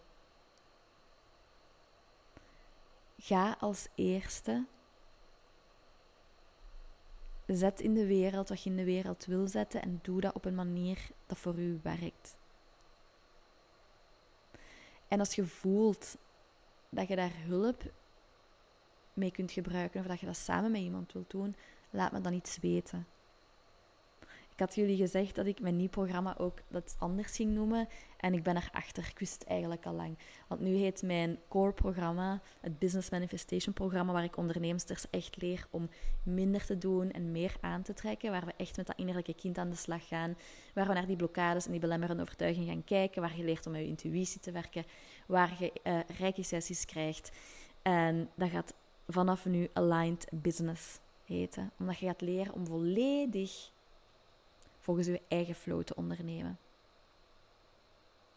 Ga 3.18 3.56
als 3.60 3.88
eerste. 3.94 4.64
Zet 7.46 7.80
in 7.80 7.94
de 7.94 8.06
wereld 8.06 8.48
wat 8.48 8.62
je 8.62 8.70
in 8.70 8.76
de 8.76 8.84
wereld 8.84 9.24
wil 9.24 9.46
zetten 9.46 9.82
en 9.82 9.98
doe 10.02 10.20
dat 10.20 10.34
op 10.34 10.44
een 10.44 10.54
manier 10.54 11.10
dat 11.26 11.38
voor 11.38 11.58
u 11.58 11.80
werkt. 11.82 12.36
En 15.08 15.18
als 15.18 15.34
je 15.34 15.46
voelt 15.46 16.16
dat 16.88 17.08
je 17.08 17.16
daar 17.16 17.32
hulp 17.36 17.82
mee 19.12 19.30
kunt 19.30 19.52
gebruiken 19.52 20.00
of 20.00 20.06
dat 20.06 20.20
je 20.20 20.26
dat 20.26 20.36
samen 20.36 20.70
met 20.70 20.80
iemand 20.80 21.12
wilt 21.12 21.30
doen, 21.30 21.56
laat 21.90 22.12
me 22.12 22.20
dan 22.20 22.32
iets 22.32 22.58
weten. 22.60 23.06
Ik 24.52 24.58
had 24.58 24.74
jullie 24.74 24.96
gezegd 24.96 25.34
dat 25.34 25.46
ik 25.46 25.60
mijn 25.60 25.76
nieuw 25.76 25.88
programma 25.88 26.34
ook 26.38 26.58
dat 26.68 26.96
anders 26.98 27.36
ging 27.36 27.54
noemen. 27.54 27.88
En 28.16 28.34
ik 28.34 28.42
ben 28.42 28.56
erachter. 28.56 29.06
Ik 29.10 29.18
wist 29.18 29.42
eigenlijk 29.42 29.86
al 29.86 29.92
lang. 29.92 30.18
Want 30.48 30.60
nu 30.60 30.74
heet 30.74 31.02
mijn 31.02 31.38
core 31.48 31.72
programma, 31.72 32.40
het 32.60 32.78
Business 32.78 33.10
Manifestation 33.10 33.74
programma, 33.74 34.12
waar 34.12 34.24
ik 34.24 34.36
ondernemers 34.36 34.84
echt 35.10 35.42
leer 35.42 35.66
om 35.70 35.88
minder 36.22 36.64
te 36.64 36.78
doen 36.78 37.10
en 37.10 37.32
meer 37.32 37.54
aan 37.60 37.82
te 37.82 37.92
trekken. 37.92 38.30
Waar 38.30 38.46
we 38.46 38.52
echt 38.56 38.76
met 38.76 38.86
dat 38.86 38.98
innerlijke 38.98 39.34
kind 39.34 39.58
aan 39.58 39.70
de 39.70 39.76
slag 39.76 40.08
gaan. 40.08 40.36
Waar 40.74 40.86
we 40.86 40.94
naar 40.94 41.06
die 41.06 41.16
blokkades 41.16 41.64
en 41.64 41.70
die 41.70 41.80
belemmerende 41.80 42.22
overtuigingen 42.22 42.68
gaan 42.68 42.84
kijken. 42.84 43.22
Waar 43.22 43.36
je 43.36 43.44
leert 43.44 43.66
om 43.66 43.72
met 43.72 43.80
je 43.80 43.86
intuïtie 43.86 44.40
te 44.40 44.52
werken. 44.52 44.84
Waar 45.26 45.56
je 45.58 45.72
uh, 45.84 45.98
rijke 46.18 46.42
sessies 46.42 46.84
krijgt. 46.84 47.30
En 47.82 48.30
dat 48.34 48.50
gaat 48.50 48.74
vanaf 49.06 49.44
nu 49.44 49.68
Aligned 49.72 50.26
Business 50.30 50.98
heten. 51.24 51.70
Omdat 51.78 51.98
je 51.98 52.06
gaat 52.06 52.20
leren 52.20 52.54
om 52.54 52.66
volledig 52.66 53.70
volgens 54.78 55.06
je 55.06 55.20
eigen 55.28 55.54
flow 55.54 55.82
te 55.82 55.94
ondernemen. 55.94 56.58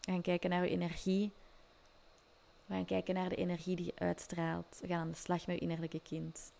We 0.00 0.12
gaan 0.12 0.22
kijken 0.22 0.50
naar 0.50 0.64
je 0.64 0.70
energie. 0.70 1.32
We 2.66 2.74
gaan 2.74 2.84
kijken 2.84 3.14
naar 3.14 3.28
de 3.28 3.36
energie 3.36 3.76
die 3.76 3.86
je 3.86 3.92
uitstraalt. 3.94 4.78
We 4.80 4.86
gaan 4.86 5.00
aan 5.00 5.10
de 5.10 5.16
slag 5.16 5.46
met 5.46 5.56
je 5.56 5.62
innerlijke 5.62 6.00
kind. 6.00 6.52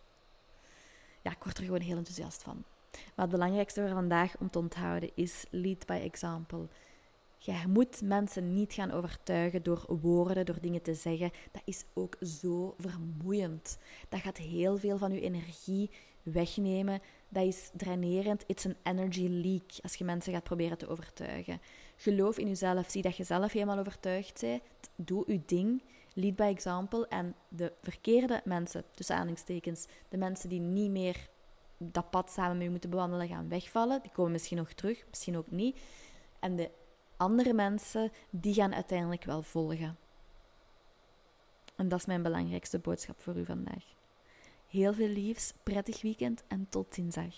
Ja, 1.23 1.31
ik 1.31 1.43
word 1.45 1.59
er 1.59 1.65
gewoon 1.65 1.81
heel 1.81 1.97
enthousiast 1.97 2.43
van. 2.43 2.65
Maar 2.93 3.27
het 3.27 3.31
belangrijkste 3.31 3.81
voor 3.81 3.91
vandaag 3.91 4.39
om 4.39 4.51
te 4.51 4.59
onthouden 4.59 5.11
is 5.15 5.45
lead 5.51 5.87
by 5.87 6.01
example. 6.03 6.69
Je 7.39 7.63
moet 7.69 8.03
mensen 8.03 8.53
niet 8.53 8.73
gaan 8.73 8.91
overtuigen 8.91 9.63
door 9.63 9.85
woorden, 10.01 10.47
door 10.47 10.61
dingen 10.61 10.83
te 10.83 10.95
zeggen. 10.95 11.31
Dat 11.53 11.63
is 11.65 11.85
ook 11.95 12.17
zo 12.21 12.75
vermoeiend. 12.79 13.79
Dat 14.09 14.21
gaat 14.21 14.37
heel 14.37 14.79
veel 14.79 14.99
van 14.99 15.13
je 15.13 15.21
energie 15.21 15.91
wegnemen. 16.23 17.01
Dat 17.29 17.45
is 17.45 17.71
drainerend. 17.73 18.45
It's 18.47 18.67
an 18.67 18.75
energy 18.83 19.29
leak 19.29 19.71
als 19.83 19.95
je 19.95 20.05
mensen 20.05 20.33
gaat 20.33 20.43
proberen 20.43 20.79
te 20.79 20.89
overtuigen. 20.89 21.61
Geloof 21.97 22.39
in 22.39 22.49
jezelf. 22.49 22.91
Zie 22.91 23.03
dat 23.03 23.17
je 23.17 23.25
zelf 23.25 23.53
helemaal 23.53 23.79
overtuigd 23.79 24.41
bent. 24.41 24.63
Doe 24.97 25.25
je 25.27 25.43
ding. 25.47 25.83
Lead 26.15 26.37
by 26.37 26.43
example. 26.43 27.09
En 27.09 27.35
de 27.49 27.73
verkeerde 27.83 28.41
mensen, 28.45 28.85
tussen 28.95 29.15
aanhalingstekens, 29.15 29.87
de 30.09 30.17
mensen 30.17 30.49
die 30.49 30.61
niet 30.61 30.91
meer 30.91 31.29
dat 31.79 32.11
pad 32.11 32.31
samen 32.31 32.57
met 32.57 32.65
je 32.65 32.71
moeten 32.71 32.91
bewandelen, 32.91 33.29
gaan 33.29 33.49
wegvallen. 33.49 34.03
Die 34.03 34.11
komen 34.11 34.33
misschien 34.33 34.57
nog 34.57 34.73
terug, 34.73 35.05
misschien 35.09 35.37
ook 35.37 35.51
niet. 35.51 35.79
En 36.41 36.57
de 36.57 36.71
andere 37.17 37.53
mensen, 37.53 38.13
die 38.31 38.55
gaan 38.55 38.75
uiteindelijk 38.75 39.25
wel 39.25 39.43
volgen. 39.43 39.99
En 41.77 41.89
dat 41.89 41.99
is 41.99 42.07
mijn 42.07 42.23
belangrijkste 42.23 42.79
boodschap 42.79 43.21
voor 43.21 43.37
u 43.37 43.45
vandaag. 43.45 43.85
Heel 44.67 44.93
veel 44.93 45.09
liefs, 45.09 45.53
prettig 45.63 46.03
weekend 46.03 46.43
en 46.49 46.67
tot 46.69 46.95
dinsdag. 46.95 47.35